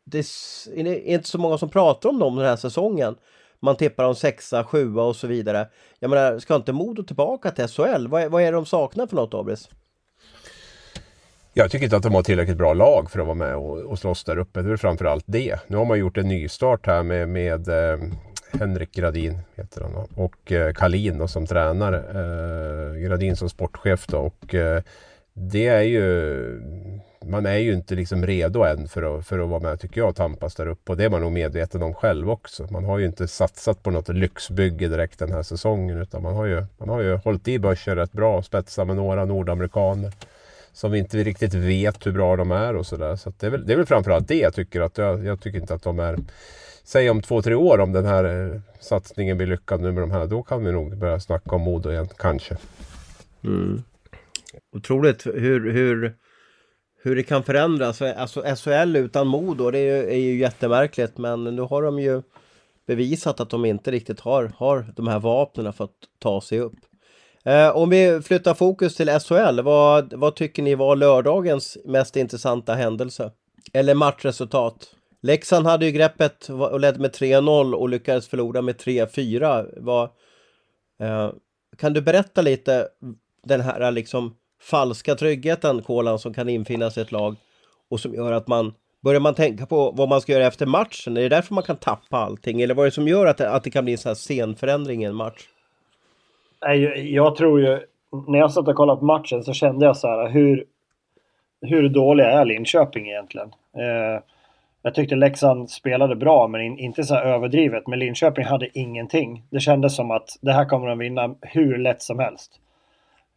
[0.05, 0.19] det
[0.67, 3.15] är inte så många som pratar om dem den här säsongen.
[3.59, 5.67] Man tippar om sexa, sjua och så vidare.
[5.99, 8.07] Jag menar, ska inte Modo tillbaka till SHL?
[8.07, 9.69] Vad, vad är det de saknar för något, Abris?
[11.57, 13.99] Jag tycker inte att de har tillräckligt bra lag för att vara med och, och
[13.99, 14.61] slåss där uppe.
[14.61, 15.59] Det är framförallt det.
[15.67, 17.99] Nu har man gjort en nystart här med, med eh,
[18.59, 21.97] Henrik Gradin heter han, och eh, Kalin då, som tränare.
[21.97, 24.81] Eh, Gradin som sportchef då, och eh,
[25.33, 26.01] det är ju
[27.25, 30.09] man är ju inte liksom redo än för att, för att vara med tycker jag
[30.09, 30.91] och tampas där uppe.
[30.91, 32.67] Och det är man nog medveten om själv också.
[32.69, 36.01] Man har ju inte satsat på något lyxbygge direkt den här säsongen.
[36.01, 38.41] Utan man har ju, man har ju hållit i börsen rätt bra.
[38.41, 40.11] Spetsat med några nordamerikaner
[40.75, 43.15] som vi inte riktigt vet hur bra de är och sådär.
[43.15, 44.81] Så, det, är väl, det är väl framförallt det jag tycker.
[44.81, 46.17] att jag, jag, tycker inte att de är...
[46.83, 50.11] Säg om två, tre år om den här eh, satsningen blir lyckad nu med de
[50.11, 50.27] här.
[50.27, 52.57] Då kan vi nog börja snacka om Modo igen, kanske.
[53.43, 53.83] Mm.
[54.75, 56.15] Otroligt hur, hur,
[57.03, 58.01] hur det kan förändras.
[58.01, 61.17] Alltså SHL utan Modo, det är ju, är ju jättemärkligt.
[61.17, 62.21] Men nu har de ju
[62.87, 66.79] bevisat att de inte riktigt har, har de här vapnen för att ta sig upp.
[67.45, 72.73] Eh, om vi flyttar fokus till SHL, vad, vad tycker ni var lördagens mest intressanta
[72.73, 73.31] händelse?
[73.73, 74.75] Eller matchresultat?
[75.21, 80.09] Leksand hade ju greppet och ledde med 3-0 och lyckades förlora med 3-4.
[80.99, 81.31] eh,
[81.77, 82.87] kan du berätta lite
[83.43, 87.35] den här liksom falska tryggheten, Kolan, som kan infinna sig i ett lag
[87.89, 88.73] och som gör att man
[89.03, 91.17] Börjar man tänka på vad man ska göra efter matchen?
[91.17, 92.61] Är det därför man kan tappa allting?
[92.61, 94.15] Eller vad är det som gör att det, att det kan bli en sån här
[94.15, 95.47] scenförändring i en match?
[96.95, 97.79] Jag tror ju...
[98.27, 100.65] När jag satt och kollade på matchen så kände jag så här, hur,
[101.61, 103.53] hur dåliga är Linköping egentligen?
[103.77, 104.21] Eh,
[104.81, 107.87] jag tyckte Leksand spelade bra, men in, inte så överdrivet.
[107.87, 109.43] Men Linköping hade ingenting.
[109.49, 112.59] Det kändes som att det här kommer de vinna hur lätt som helst.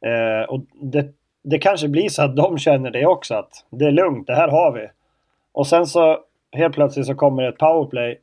[0.01, 1.07] Eh, och det,
[1.43, 4.49] det kanske blir så att de känner det också, att det är lugnt, det här
[4.49, 4.89] har vi.
[5.53, 6.19] Och sen så
[6.53, 8.21] helt plötsligt så kommer det ett powerplay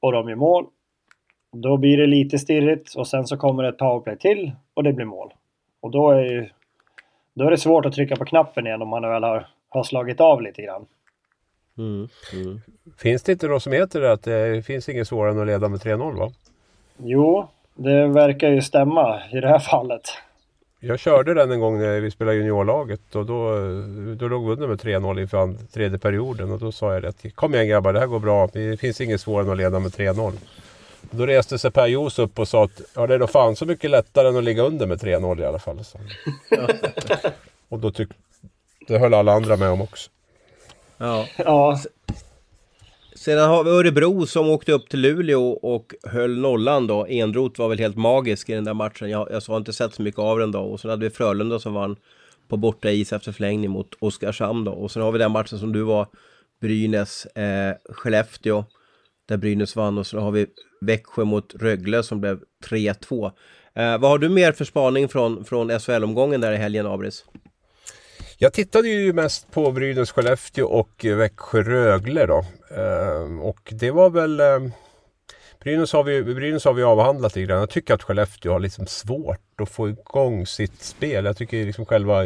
[0.00, 0.66] och de gör mål.
[1.52, 4.92] Då blir det lite stirrigt och sen så kommer det ett powerplay till och det
[4.92, 5.32] blir mål.
[5.80, 6.48] Och då är, ju,
[7.34, 10.20] då är det svårt att trycka på knappen igen om man väl har, har slagit
[10.20, 10.86] av lite grann.
[11.78, 12.60] Mm, mm.
[12.98, 15.68] Finns det inte något som heter det att det finns inget svårare än att leda
[15.68, 16.32] med 3-0 va?
[16.96, 20.02] Jo, det verkar ju stämma i det här fallet.
[20.80, 23.52] Jag körde den en gång när vi spelade juniorlaget och då,
[24.18, 27.54] då låg vi under med 3-0 inför tredje perioden och då sa jag det kom
[27.54, 28.48] igen grabbar det här går bra.
[28.52, 30.32] Det finns inget svårare än att leda med 3-0.
[31.10, 33.66] Då reste sig Per Jos upp och sa att ja, det är då fan så
[33.66, 35.80] mycket lättare än att ligga under med 3-0 i alla fall.
[37.68, 38.14] och då tyckte...
[38.86, 40.10] Det höll alla andra med om också.
[40.98, 41.26] Ja.
[41.36, 41.78] ja.
[43.14, 47.06] Sedan har vi Örebro som åkte upp till Luleå och höll nollan då.
[47.08, 49.10] Enrot var väl helt magisk i den där matchen.
[49.10, 50.60] Jag, jag har inte sett så mycket av den då.
[50.60, 51.96] Och sen hade vi Frölunda som vann
[52.48, 54.72] på borta is efter förlängning mot Oskarshamn då.
[54.72, 56.06] Och sen har vi den matchen som du var,
[56.60, 58.64] Brynäs, eh, Skellefteå.
[59.28, 60.46] Där Brynäs vann och så har vi
[60.80, 63.32] Växjö mot Rögle som blev 3-2.
[63.74, 67.24] Eh, vad har du mer för spaning från, från SHL-omgången där i helgen, Abris?
[68.38, 72.44] Jag tittade ju mest på Brynäs, Skellefteå och Växjö, Rögle då.
[72.76, 74.40] Eh, och det var väl...
[74.40, 74.58] Eh,
[75.60, 77.60] Brynäs har, vi, Brynäs har vi avhandlat lite grann.
[77.60, 81.24] Jag tycker att Skellefteå har liksom svårt att få igång sitt spel.
[81.24, 82.22] Jag tycker liksom själva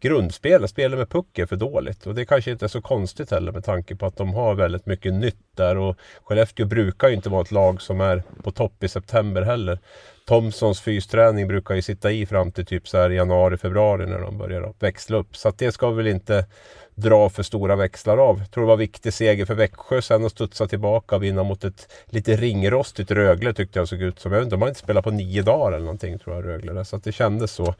[0.00, 2.06] grundspelet, spelet med puck är för dåligt.
[2.06, 4.86] Och det kanske inte är så konstigt heller med tanke på att de har väldigt
[4.86, 5.76] mycket nytt där.
[5.76, 9.78] Och Skellefteå brukar ju inte vara ett lag som är på topp i september heller.
[10.26, 14.38] Thomsons fysträning brukar ju sitta i fram till typ så här januari, februari när de
[14.38, 15.36] börjar växla upp.
[15.36, 16.46] Så att det ska väl inte
[16.94, 18.38] dra för stora växlar av.
[18.38, 21.42] Jag tror det var en viktig seger för Växjö sen att studsa tillbaka och vinna
[21.42, 24.32] mot ett lite ringrostigt Rögle tyckte jag såg ut som.
[24.32, 26.84] Jag vet inte, de har inte spelat på nio dagar eller någonting tror jag Rögle.
[26.84, 27.74] Så att det kändes så.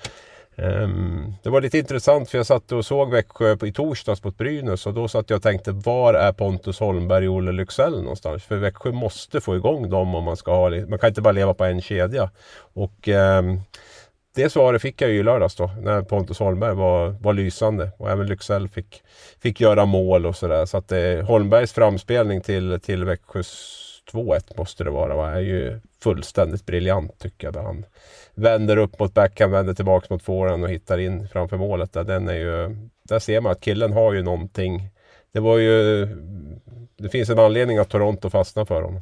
[0.58, 4.86] Ehm, det var lite intressant för jag satt och såg Växjö i torsdags mot Brynäs
[4.86, 8.44] och då satt jag och tänkte var är Pontus Holmberg och Olle Lycksell någonstans?
[8.44, 11.54] För Växjö måste få igång dem om man ska ha Man kan inte bara leva
[11.54, 12.30] på en kedja.
[12.74, 13.42] Och eh,
[14.34, 18.10] det svaret fick jag ju i lördags då när Pontus Holmberg var, var lysande och
[18.10, 19.02] även Lycksell fick,
[19.42, 20.66] fick göra mål och sådär.
[20.66, 25.16] Så att eh, Holmbergs framspelning till, till Växjös 2-1 måste det vara.
[25.16, 25.30] Va?
[25.30, 27.54] är ju fullständigt briljant tycker jag.
[27.54, 27.84] Där han
[28.38, 31.92] vänder upp mot backhand, vänder tillbaka mot forehand och hittar in framför målet.
[31.92, 34.90] Där, den är ju, där ser man att killen har ju någonting.
[35.32, 36.06] Det var ju...
[36.96, 39.00] Det finns en anledning att Toronto fastnar för honom.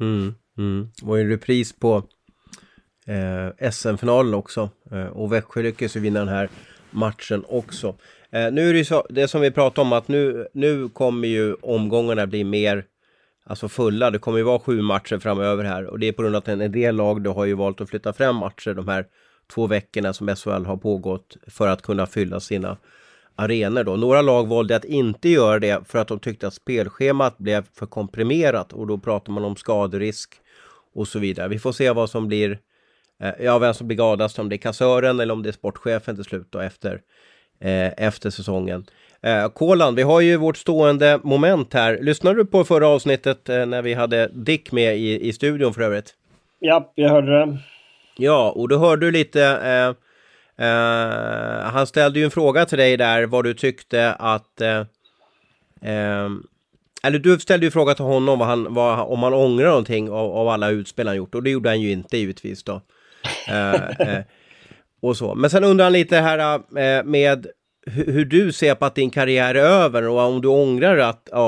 [0.00, 0.90] Mm, mm.
[1.00, 2.02] Det var ju en repris på
[3.06, 4.70] eh, SM-finalen också.
[4.90, 6.48] Eh, och Växjö lyckades ju vinna den här
[6.90, 7.94] matchen också.
[8.30, 11.28] Eh, nu är det ju så, det som vi pratade om att nu, nu kommer
[11.28, 12.84] ju omgångarna bli mer
[13.46, 14.10] alltså fulla.
[14.10, 16.48] Det kommer ju vara sju matcher framöver här och det är på grund av att
[16.48, 19.06] en del lag då har ju valt att flytta fram matcher de här
[19.54, 22.76] två veckorna som SHL har pågått för att kunna fylla sina
[23.36, 23.96] arenor då.
[23.96, 27.86] Några lag valde att inte göra det för att de tyckte att spelschemat blev för
[27.86, 30.34] komprimerat och då pratar man om skaderisk
[30.94, 31.48] och så vidare.
[31.48, 32.58] Vi får se vad som blir,
[33.20, 36.14] eh, ja vem som blir gladast, om det är kassören eller om det är sportchefen
[36.14, 37.00] till slut då efter,
[37.60, 38.86] eh, efter säsongen.
[39.26, 41.98] Eh, Kolan, vi har ju vårt stående moment här.
[42.02, 45.82] Lyssnade du på förra avsnittet eh, när vi hade Dick med i, i studion för
[45.82, 46.14] övrigt?
[46.58, 47.58] Ja, jag hörde det.
[48.16, 49.44] Ja, och då hörde du lite...
[49.44, 49.88] Eh,
[50.66, 54.60] eh, han ställde ju en fråga till dig där vad du tyckte att...
[54.60, 54.80] Eh,
[55.82, 56.30] eh,
[57.02, 60.30] eller du ställde ju fråga till honom vad han, vad, om han ångrar någonting av,
[60.30, 61.34] av alla utspel han gjort.
[61.34, 62.80] Och det gjorde han ju inte givetvis då.
[65.02, 65.34] och så.
[65.34, 66.60] Men sen undrar han lite här
[67.02, 67.46] med
[67.90, 71.38] hur, du ser på att din karriär är över och om du ångrar att, eh,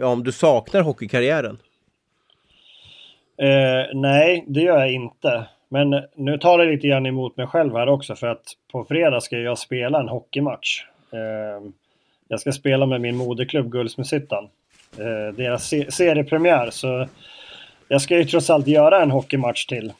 [0.00, 1.58] ja, om du saknar hockeykarriären?
[3.42, 5.46] Eh, nej, det gör jag inte.
[5.68, 9.20] Men nu tar det lite grann emot mig själv här också för att på fredag
[9.20, 10.84] ska jag spela en hockeymatch.
[11.12, 11.70] Eh,
[12.28, 14.48] jag ska spela med min moderklubb Guldsmedshyttan.
[14.98, 17.08] Eh, deras se seriepremiär så
[17.88, 19.92] jag ska ju trots allt göra en hockeymatch till.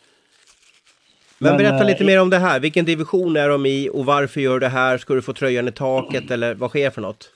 [1.43, 2.61] Men, berätta äh, lite mer om det här.
[2.61, 4.99] Vilken division är de i och varför gör du det här?
[4.99, 7.31] Ska du få tröjan i taket eller vad sker för något?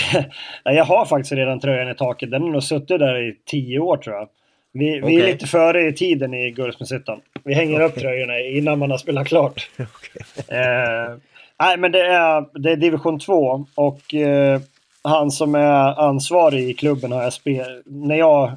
[0.64, 2.30] jag har faktiskt redan tröjan i taket.
[2.30, 4.28] Den har nog suttit där i tio år tror jag.
[4.72, 5.10] Vi, okay.
[5.10, 7.20] vi är lite före i tiden i Guldsmedshyttan.
[7.44, 7.86] Vi hänger okay.
[7.86, 9.70] upp tröjorna innan man har spelat klart.
[9.78, 10.58] okay.
[10.58, 11.16] eh,
[11.60, 14.60] nej, men det är, det är division 2 och eh,
[15.04, 17.68] han som är ansvarig i klubben har jag spelat...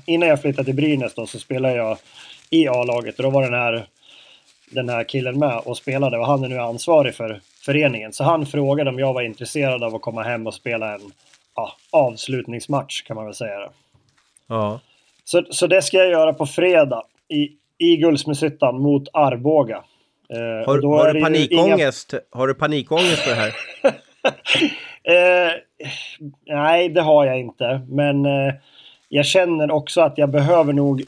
[0.06, 1.98] Innan jag flyttade till Brynäs då, så spelade jag
[2.50, 3.88] i A-laget och då var den här
[4.70, 8.14] den här killen med och spelade och han är nu ansvarig för föreningen.
[8.14, 11.12] Så han frågade om jag var intresserad av att komma hem och spela en
[11.56, 13.70] ja, avslutningsmatch kan man väl säga.
[14.48, 14.80] Ja.
[15.24, 19.84] Så, så det ska jag göra på fredag i, i Guldsmedshyttan mot Arboga.
[20.30, 22.14] Eh, har, har, du panikångest?
[22.14, 22.22] Inga...
[22.32, 23.54] har du panikångest för det här?
[25.48, 25.52] eh,
[26.46, 27.82] nej, det har jag inte.
[27.90, 28.54] Men eh,
[29.10, 31.04] jag känner också att jag behöver nog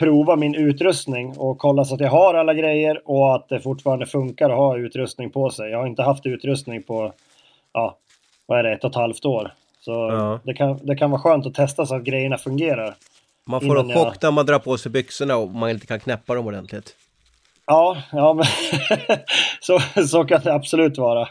[0.00, 4.06] prova min utrustning och kolla så att jag har alla grejer och att det fortfarande
[4.06, 5.70] funkar att ha utrustning på sig.
[5.70, 7.12] Jag har inte haft utrustning på,
[7.72, 7.96] ja,
[8.46, 9.52] vad är det, ett och ett halvt år.
[9.80, 10.40] Så ja.
[10.44, 12.94] det, kan, det kan vara skönt att testa så att grejerna fungerar.
[13.44, 16.34] Man får en chock när man drar på sig byxorna och man inte kan knäppa
[16.34, 16.96] dem ordentligt.
[17.66, 18.44] Ja, ja men
[19.60, 21.28] så, så kan det absolut vara.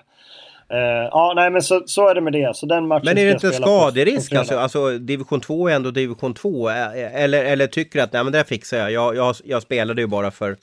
[0.74, 0.80] Uh,
[1.11, 2.55] ja, nej men så, så är det med det.
[2.55, 4.57] Så den matchen men är det inte skaderisk alltså?
[4.57, 6.70] Alltså division 2 är ändå division 2.
[6.70, 8.91] Eller, eller tycker du att nej men det fixar jag.
[8.91, 9.36] Jag, jag.
[9.43, 10.57] jag spelade ju bara för,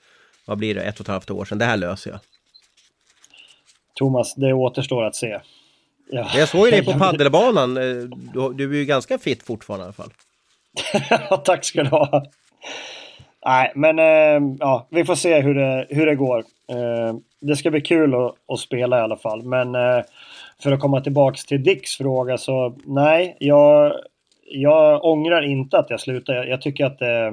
[0.46, 1.58] vad blir det, ett och ett halvt år sedan.
[1.58, 2.20] Det här löser jag.
[3.94, 5.40] Thomas, det återstår att se.
[6.10, 6.30] Ja.
[6.34, 7.76] Jag såg ju dig på paddelbanan.
[7.76, 7.82] Eh,
[8.34, 10.10] du, du är ju ganska fit fortfarande i alla fall.
[11.44, 12.22] Tack ska du ha.
[13.46, 16.38] Nej, men eh, ja, vi får se hur det, hur det går.
[16.70, 19.42] Eh, det ska bli kul att, att, spela i alla fall.
[19.42, 20.04] Men eh,
[20.62, 23.92] för att komma tillbaks till Dicks fråga så nej, jag,
[24.50, 26.38] jag ångrar inte att jag slutade.
[26.38, 27.26] Jag, jag tycker att eh,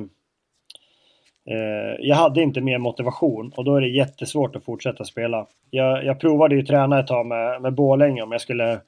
[1.49, 5.45] eh, jag hade inte mer motivation och då är det jättesvårt att fortsätta spela.
[5.69, 8.79] Jag, jag provade ju träna ett tag med, med Borlänge om jag skulle,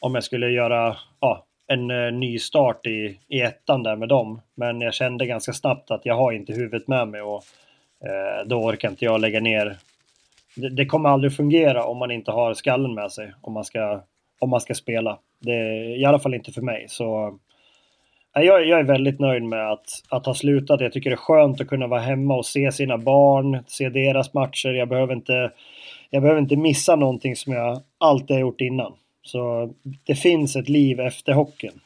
[0.00, 4.40] om jag skulle göra ja, en uh, ny start i, i ettan där med dem.
[4.54, 7.44] Men jag kände ganska snabbt att jag har inte huvudet med mig och
[8.04, 9.76] uh, då orkar inte jag lägga ner.
[10.56, 14.02] Det, det, kommer aldrig fungera om man inte har skallen med sig om man ska,
[14.38, 15.18] om man ska spela.
[15.38, 15.52] Det,
[15.96, 16.86] I alla fall inte för mig.
[16.88, 17.38] Så
[18.36, 20.80] eh, jag, jag är väldigt nöjd med att, att ha slutat.
[20.80, 24.34] Jag tycker det är skönt att kunna vara hemma och se sina barn, se deras
[24.34, 24.68] matcher.
[24.68, 25.52] Jag behöver inte,
[26.10, 28.92] jag behöver inte missa någonting som jag alltid har gjort innan.
[29.22, 29.72] Så
[30.06, 31.80] det finns ett liv efter hockeyn.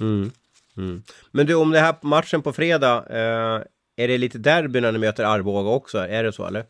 [0.00, 0.30] Mm.
[0.76, 1.02] Mm.
[1.30, 3.62] Men du, om det här matchen på fredag, eh,
[3.96, 5.98] är det lite derby när ni möter Arboga också?
[5.98, 6.64] Är det så eller?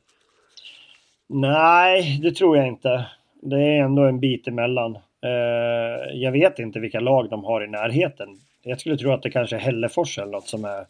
[1.29, 3.07] Nej, det tror jag inte.
[3.43, 4.97] Det är ändå en bit emellan.
[4.97, 8.29] Eh, jag vet inte vilka lag de har i närheten.
[8.63, 10.87] Jag skulle tro att det kanske är Hällefors eller något som är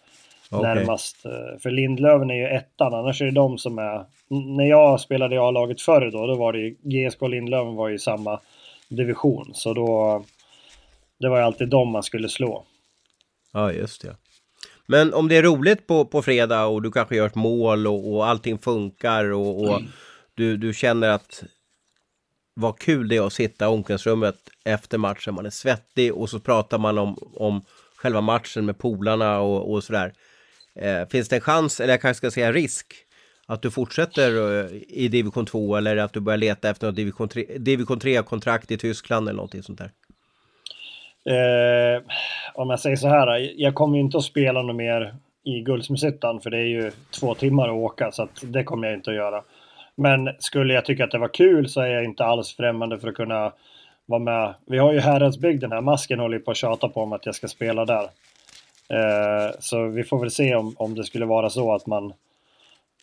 [0.51, 0.75] okay.
[0.75, 1.27] närmast.
[1.27, 4.05] Eh, för Lindlöven är ju ettan, annars är det de som är...
[4.57, 7.89] När jag spelade i A-laget förr då, då var det ju GSK och Lindlöven var
[7.89, 8.41] ju samma
[8.89, 9.51] division.
[9.55, 10.25] Så då...
[11.19, 12.65] Det var ju alltid dem man skulle slå.
[13.53, 14.17] Ja, just det.
[14.87, 18.15] Men om det är roligt på, på fredag och du kanske gör ett mål och,
[18.15, 19.89] och allting funkar och, och mm
[20.35, 21.45] du, du känner att
[22.55, 25.35] vad kul det är att sitta i omklädningsrummet efter matchen.
[25.35, 27.63] Man är svettig och så pratar man om, om
[27.97, 30.13] själva matchen med polarna och, och sådär.
[30.75, 32.95] Eh, finns det en chans, eller jag kanske ska säga risk,
[33.47, 37.29] att du fortsätter eh, i division 2 eller att du börjar leta efter något division
[37.29, 39.91] 3, division 3-kontrakt i Tyskland eller någonting sånt där?
[41.27, 42.03] Eh,
[42.55, 46.51] om jag säger så här, jag kommer inte att spela något mer i Guldsmedshyttan för
[46.51, 49.43] det är ju två timmar att åka så att det kommer jag inte att göra.
[49.97, 53.09] Men skulle jag tycka att det var kul så är jag inte alls främmande för
[53.09, 53.53] att kunna
[54.07, 54.55] vara med.
[54.67, 57.49] Vi har ju Häradsbygden här, Masken håller på att tjata på om att jag ska
[57.49, 58.05] spela där.
[58.89, 62.13] Eh, så vi får väl se om, om det skulle vara så att man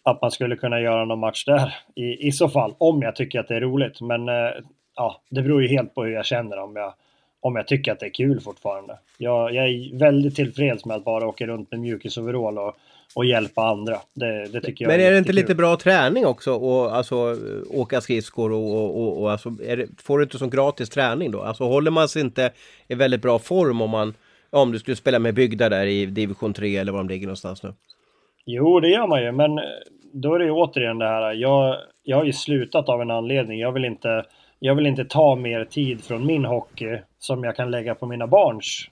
[0.04, 3.40] att man skulle kunna göra någon match där i, i så fall, om jag tycker
[3.40, 4.02] att det är roligt.
[4.02, 4.52] Men eh,
[4.96, 6.94] ja, det beror ju helt på hur jag känner om jag,
[7.40, 8.98] om jag tycker att det är kul fortfarande.
[9.18, 12.78] Jag, jag är väldigt tillfreds med att bara åka runt med mjukisoverall och,
[13.16, 13.98] och hjälpa andra.
[14.14, 16.54] Det, det tycker jag Men är, är det inte lite bra träning också?
[16.54, 17.38] Och alltså
[17.70, 21.42] åka skridskor och, och, och, och alltså, det, får du inte som gratis träning då?
[21.42, 22.52] Alltså håller man sig inte
[22.88, 24.14] i väldigt bra form om man
[24.50, 27.64] om du skulle spela med Bygda där i division 3 eller var de ligger någonstans
[27.64, 27.74] nu?
[28.46, 29.60] Jo, det gör man ju, men
[30.14, 31.34] då är det ju återigen det här.
[31.34, 33.60] Jag, jag har ju slutat av en anledning.
[33.60, 34.26] Jag vill inte
[34.64, 38.28] jag vill inte ta mer tid från min hockey som jag kan lägga på mina
[38.28, 38.90] barns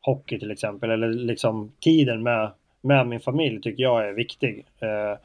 [0.00, 0.90] hockey till exempel.
[0.90, 2.50] Eller liksom tiden med,
[2.80, 4.66] med min familj tycker jag är viktig.
[4.80, 5.18] Eh,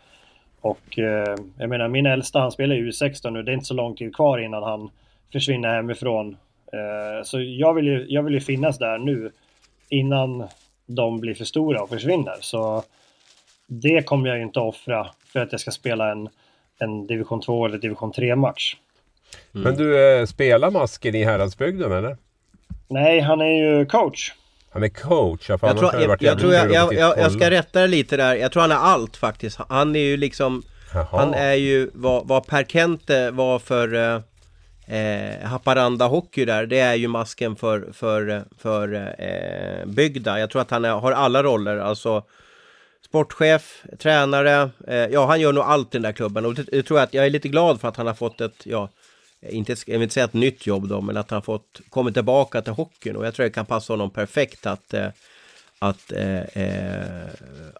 [0.62, 3.44] och eh, jag menar min äldsta han spelar ju U16 nu.
[3.44, 4.90] Det är inte så lång tid kvar innan han
[5.32, 6.38] försvinner hemifrån.
[6.74, 9.32] Eh, så jag vill, ju, jag vill ju finnas där nu
[9.90, 10.48] innan
[10.86, 12.36] de blir för stora och försvinner.
[12.40, 12.84] Så
[13.68, 16.30] det kommer jag ju inte offra för att jag ska spela en,
[16.80, 18.76] en division 2 eller division 3 match.
[19.54, 19.64] Mm.
[19.64, 22.18] Men du, spelar Masken i Häradsbygden eller?
[22.88, 24.34] Nej, han är ju coach.
[24.74, 27.80] Han är coach, ja, jag, tror, jag, jag, tror jag, jag, jag, jag, ska rätta
[27.80, 28.36] dig lite där.
[28.36, 29.60] Jag tror han är allt faktiskt.
[29.70, 30.64] Han är ju liksom...
[30.94, 31.08] Jaha.
[31.12, 36.66] Han är ju vad, vad Per Kente var för eh, eh, Haparanda Hockey där.
[36.66, 40.40] Det är ju masken för, för, för eh, Bygda.
[40.40, 41.78] Jag tror att han är, har alla roller.
[41.78, 42.24] Alltså
[43.06, 44.70] sportchef, tränare.
[44.88, 46.46] Eh, ja, han gör nog allt i den där klubben.
[46.46, 48.42] Och det, det tror jag att jag är lite glad för att han har fått
[48.42, 48.90] ett, ja,
[49.50, 52.62] inte, jag vill inte säga ett nytt jobb då, men att han fått kommit tillbaka
[52.62, 55.10] till hockeyn och jag tror det kan passa honom perfekt att eh,
[55.84, 57.30] att, eh, eh,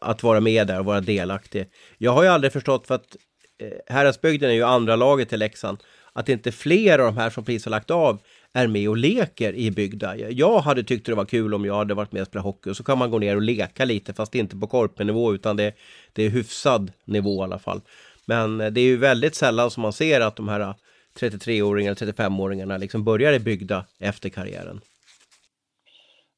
[0.02, 1.66] att vara med där och vara delaktig.
[1.98, 3.16] Jag har ju aldrig förstått för att
[3.60, 5.78] eh, Häradsbygden är ju andra laget till Leksand,
[6.14, 8.20] att inte fler av de här som precis har lagt av
[8.54, 10.18] är med och leker i bygda.
[10.18, 12.78] Jag hade tyckt det var kul om jag hade varit med och spelat hockey och
[12.78, 15.74] så kan man gå ner och leka lite fast inte på korpenivå utan det,
[16.14, 17.82] det är hyfsad nivå i alla fall.
[18.26, 20.74] Men eh, det är ju väldigt sällan som man ser att de här
[21.20, 24.82] 33-åringarna, 35-åringarna liksom börjar i bygda efter karriären?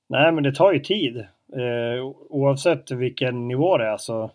[0.10, 1.18] Nej, men det tar ju tid.
[1.18, 4.32] Eh, oavsett vilken nivå det är så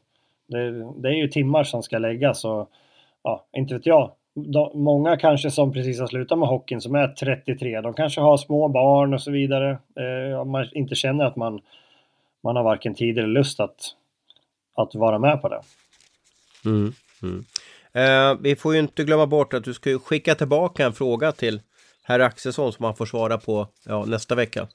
[0.51, 2.71] det, det, är ju timmar som ska läggas och
[3.23, 4.13] ja, inte vet jag.
[4.35, 8.37] De, många kanske som precis har slutat med hockeyn som är 33, de kanske har
[8.37, 9.71] små barn och så vidare.
[9.71, 11.61] Eh, man inte känner att man,
[12.43, 13.81] man har varken tid eller lust att,
[14.75, 15.61] att vara med på det.
[16.65, 17.45] Mm, mm.
[17.93, 21.61] Eh, vi får ju inte glömma bort att du ska skicka tillbaka en fråga till
[22.03, 24.69] herr Axelsson som han får svara på ja, nästa vecka.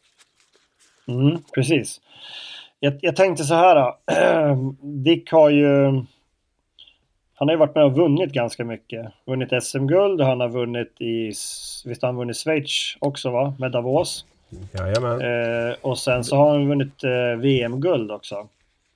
[1.08, 2.02] Mm, precis.
[2.80, 3.94] Jag, jag tänkte så här.
[4.12, 5.86] Äh, Dick har ju...
[7.38, 9.06] Han har ju varit med och vunnit ganska mycket.
[9.26, 11.28] Vunnit SM-guld och han har vunnit i...
[11.86, 13.54] Visst har han vunnit Schweiz också va?
[13.60, 14.26] Med Davos.
[14.72, 15.22] Jajamän.
[15.22, 18.48] Eh, och sen så har han vunnit eh, VM-guld också.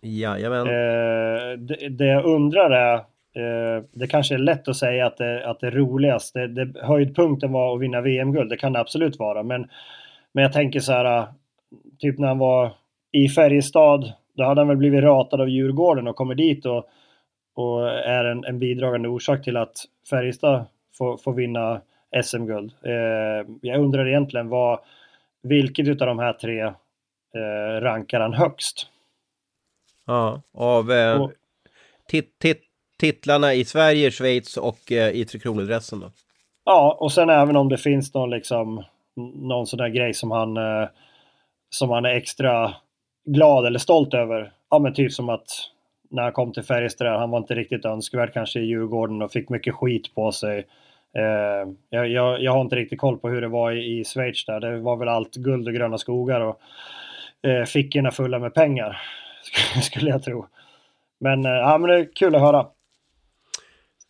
[0.02, 0.68] Jajamän.
[0.68, 3.02] Eh, det, det jag undrar är
[3.92, 7.82] det kanske är lätt att säga att det, att det roligaste, det, höjdpunkten var att
[7.82, 9.44] vinna VM-guld, det kan det absolut vara.
[9.44, 9.70] Men,
[10.32, 11.28] men jag tänker så här,
[12.00, 12.72] typ när han var
[13.12, 16.86] i Färjestad, då hade han väl blivit ratad av Djurgården och kommer dit och,
[17.56, 19.74] och är en, en bidragande orsak till att
[20.10, 20.66] Färjestad
[20.98, 21.82] får, får vinna
[22.24, 22.74] SM-guld.
[22.86, 24.80] Eh, jag undrar egentligen vad,
[25.44, 28.88] vilket av de här tre eh, rankar han högst?
[30.06, 31.32] Ja, av eh, och,
[32.08, 32.62] titt, titt,
[33.00, 36.12] titlarna i Sverige, Schweiz och eh, i Tre Kronor-dressen då?
[36.66, 38.84] Ja, och sen även om det finns någon liksom
[39.36, 40.88] någon sån där grej som han eh,
[41.70, 42.74] som han är extra
[43.26, 44.52] glad eller stolt över.
[44.70, 45.48] Ja, men typ som att
[46.12, 49.50] när han kom till Färjestad, han var inte riktigt önskvärd kanske i Djurgården och fick
[49.50, 50.58] mycket skit på sig.
[51.18, 54.46] Eh, jag, jag, jag, har inte riktigt koll på hur det var i, i Schweiz
[54.46, 54.60] där.
[54.60, 56.60] Det var väl allt guld och gröna skogar och
[57.50, 59.02] eh, fickorna fulla med pengar.
[59.82, 60.46] skulle jag tro.
[61.20, 62.68] Men, eh, ja, men det är kul att höra.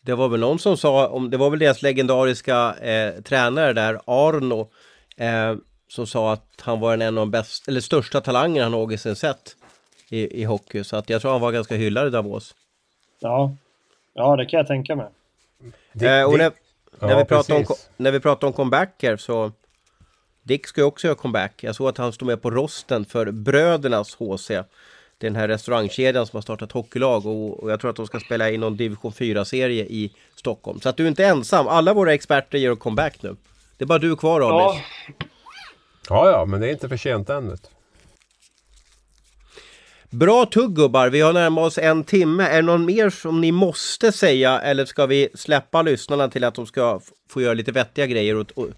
[0.00, 4.00] Det var väl någon som sa, om det var väl deras legendariska eh, tränare där,
[4.06, 4.70] Arno,
[5.16, 5.56] eh,
[5.88, 9.56] som sa att han var en av de bästa, eller största talangerna han någonsin sett
[10.08, 10.84] i, i hockey.
[10.84, 12.54] Så att jag tror han var ganska hyllad i Davos.
[13.20, 13.56] Ja,
[14.14, 15.06] ja det kan jag tänka mig.
[15.92, 16.52] Dick, eh, och när,
[17.00, 17.64] ja, när, vi pratar om,
[17.96, 19.52] när vi pratar om comebacker så
[20.42, 21.64] Dick ska ju också göra comeback.
[21.64, 24.50] Jag såg att han stod med på rosten för Brödernas HC.
[25.20, 28.06] Det är den här restaurangkedjan som har startat hockeylag och, och jag tror att de
[28.06, 30.80] ska spela i någon division 4-serie i Stockholm.
[30.80, 31.68] Så att du är inte ensam.
[31.68, 33.36] Alla våra experter gör comeback nu.
[33.76, 34.82] Det är bara du kvar Abis.
[35.18, 35.26] Ja.
[36.08, 37.56] ja, ja, men det är inte för sent ännu.
[40.10, 42.44] Bra tugg gubbar, vi har närmat oss en timme.
[42.44, 46.54] Är det någon mer som ni måste säga eller ska vi släppa lyssnarna till att
[46.54, 48.68] de ska få göra lite vettiga grejer och, och,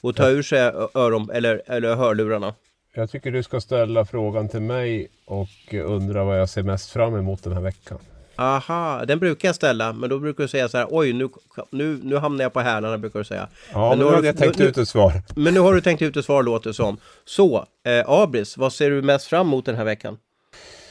[0.00, 0.60] och ta ur sig
[0.94, 2.54] öron eller, eller hörlurarna?
[2.98, 7.16] Jag tycker du ska ställa frågan till mig och undra vad jag ser mest fram
[7.16, 7.98] emot den här veckan.
[8.36, 11.28] Aha, den brukar jag ställa, men då brukar du säga så här, oj nu,
[11.70, 13.48] nu, nu hamnar jag på hälarna, brukar du säga.
[13.72, 15.12] Ja, men nu har jag tänkt nu, ut ett svar.
[15.36, 16.96] Men nu har du tänkt ut ett svar, låter det som.
[17.24, 20.18] Så, eh, Abris, vad ser du mest fram emot den här veckan?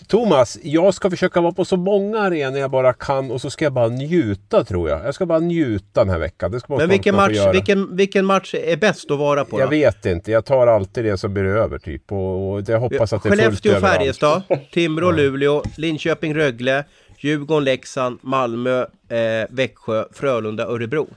[0.08, 3.66] Thomas, jag ska försöka vara på så många arenor jag bara kan och så ska
[3.66, 5.06] jag bara njuta tror jag.
[5.06, 6.52] Jag ska bara njuta den här veckan.
[6.52, 9.58] Det ska Men vilken match, vilken, vilken match är bäst att vara på?
[9.58, 9.64] Då?
[9.64, 10.32] Jag vet inte.
[10.32, 12.12] Jag tar alltid det som blir över typ.
[12.12, 14.42] Och, och jag hoppas att det är fullt Skellefteå, Färjestad,
[14.72, 16.84] Timrå, Luleå, Linköping, Rögle,
[17.20, 21.08] Djurgården, Leksand, Malmö, eh, Växjö, Frölunda, Örebro.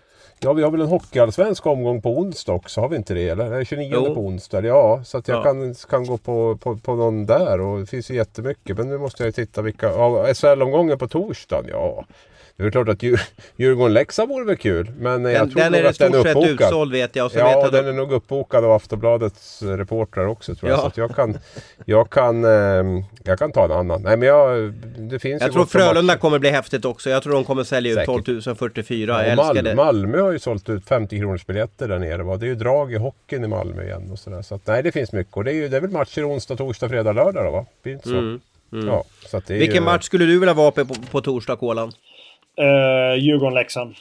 [0.41, 3.29] Ja, vi har väl en hockeyallsvensk omgång på onsdag också, har vi inte det?
[3.29, 3.65] Eller?
[3.65, 4.15] 29 jo.
[4.15, 5.01] på onsdag, ja.
[5.05, 5.43] Så att jag ja.
[5.43, 8.77] kan, kan gå på, på, på någon där och det finns ju jättemycket.
[8.79, 9.87] Men nu måste jag titta vilka...
[9.87, 12.05] Ja, SHL-omgången på torsdagen, ja.
[12.59, 13.03] Det är klart att
[13.57, 14.91] Djurgården-Leksand vore väl kul.
[14.99, 17.27] Men den, jag tror den är i stort sett utsåld vet jag.
[17.27, 20.79] Och så ja, vet den är nog uppbokad av Aftonbladets reportrar också tror jag.
[20.79, 20.91] Ja.
[20.95, 21.39] Så jag kan,
[21.85, 24.03] jag, kan, eh, jag kan ta en annan.
[24.03, 27.11] Nej, men jag, det finns jag tror Frölunda kommer bli häftigt också.
[27.11, 29.27] Jag tror de kommer sälja ut 12 044.
[29.27, 32.23] Ja, Mal Malmö har ju sålt ut 50 kronors biljetter där nere.
[32.23, 32.37] Va?
[32.37, 34.11] Det är ju drag i hockeyn i Malmö igen.
[34.13, 34.43] Och så.
[34.43, 35.37] Så att, nej, det finns mycket.
[35.37, 37.67] Och det är ju det är väl matcher onsdag, torsdag, fredag, lördag då va?
[37.83, 38.19] Blir inte så?
[38.19, 38.41] Mm.
[38.73, 38.87] Mm.
[38.87, 39.05] Ja,
[39.47, 39.81] Vilken ju...
[39.81, 41.93] match skulle du vilja vara på på, på torsdag, Kolan?
[42.61, 43.95] Uh, Djurgården-Leksand.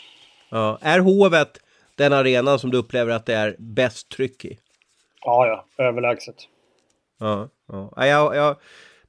[0.49, 0.77] Ja.
[0.81, 1.57] Är Hovet
[1.95, 4.57] den arenan som du upplever att det är bäst tryck i?
[5.21, 5.85] Ja, ja.
[5.85, 6.35] Överlägset.
[7.19, 7.93] Ja, ja.
[7.95, 8.55] ja jag, jag,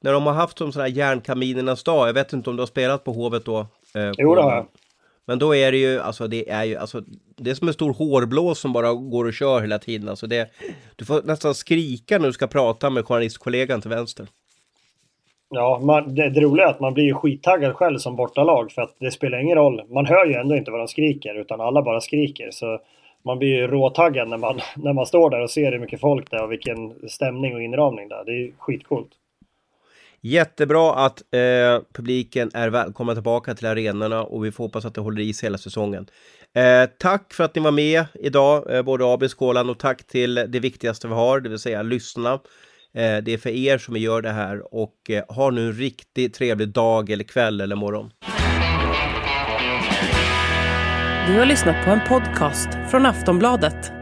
[0.00, 2.66] när de har haft som sådana här järnkaminernas dag, jag vet inte om du har
[2.66, 3.58] spelat på Hovet då?
[3.94, 4.66] Eh, jo, det har jag.
[5.24, 7.02] Men då är det ju, alltså det är ju, alltså
[7.36, 10.08] det är som en stor hårblås som bara går och kör hela tiden.
[10.08, 10.50] Alltså det,
[10.96, 14.26] du får nästan skrika när du ska prata med journalistkollegan till vänster.
[15.50, 18.82] Ja, man, det, det roliga är att man blir ju skittaggad själv som bortalag för
[18.82, 19.82] att det spelar ingen roll.
[19.88, 22.48] Man hör ju ändå inte vad de skriker utan alla bara skriker.
[22.50, 22.80] Så
[23.24, 26.30] man blir ju råtaggad när man, när man står där och ser hur mycket folk
[26.30, 28.24] det är och vilken stämning och inramning det är.
[28.24, 29.10] Det är ju skitcoolt.
[30.20, 35.00] Jättebra att eh, publiken är välkomna tillbaka till arenorna och vi får hoppas att det
[35.00, 36.06] håller i sig hela säsongen.
[36.54, 40.34] Eh, tack för att ni var med idag, eh, både AB Skålan och tack till
[40.34, 42.40] det viktigaste vi har, det vill säga lyssna.
[42.98, 45.72] Eh, det är för er som vi gör det här och eh, ha nu en
[45.72, 48.10] riktigt trevlig dag eller kväll eller morgon.
[51.26, 53.92] Du har lyssnat på en podcast från Aftonbladet.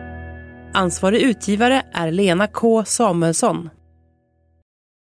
[0.73, 3.71] Ansvarig utgivare är Lena K Samuelsson.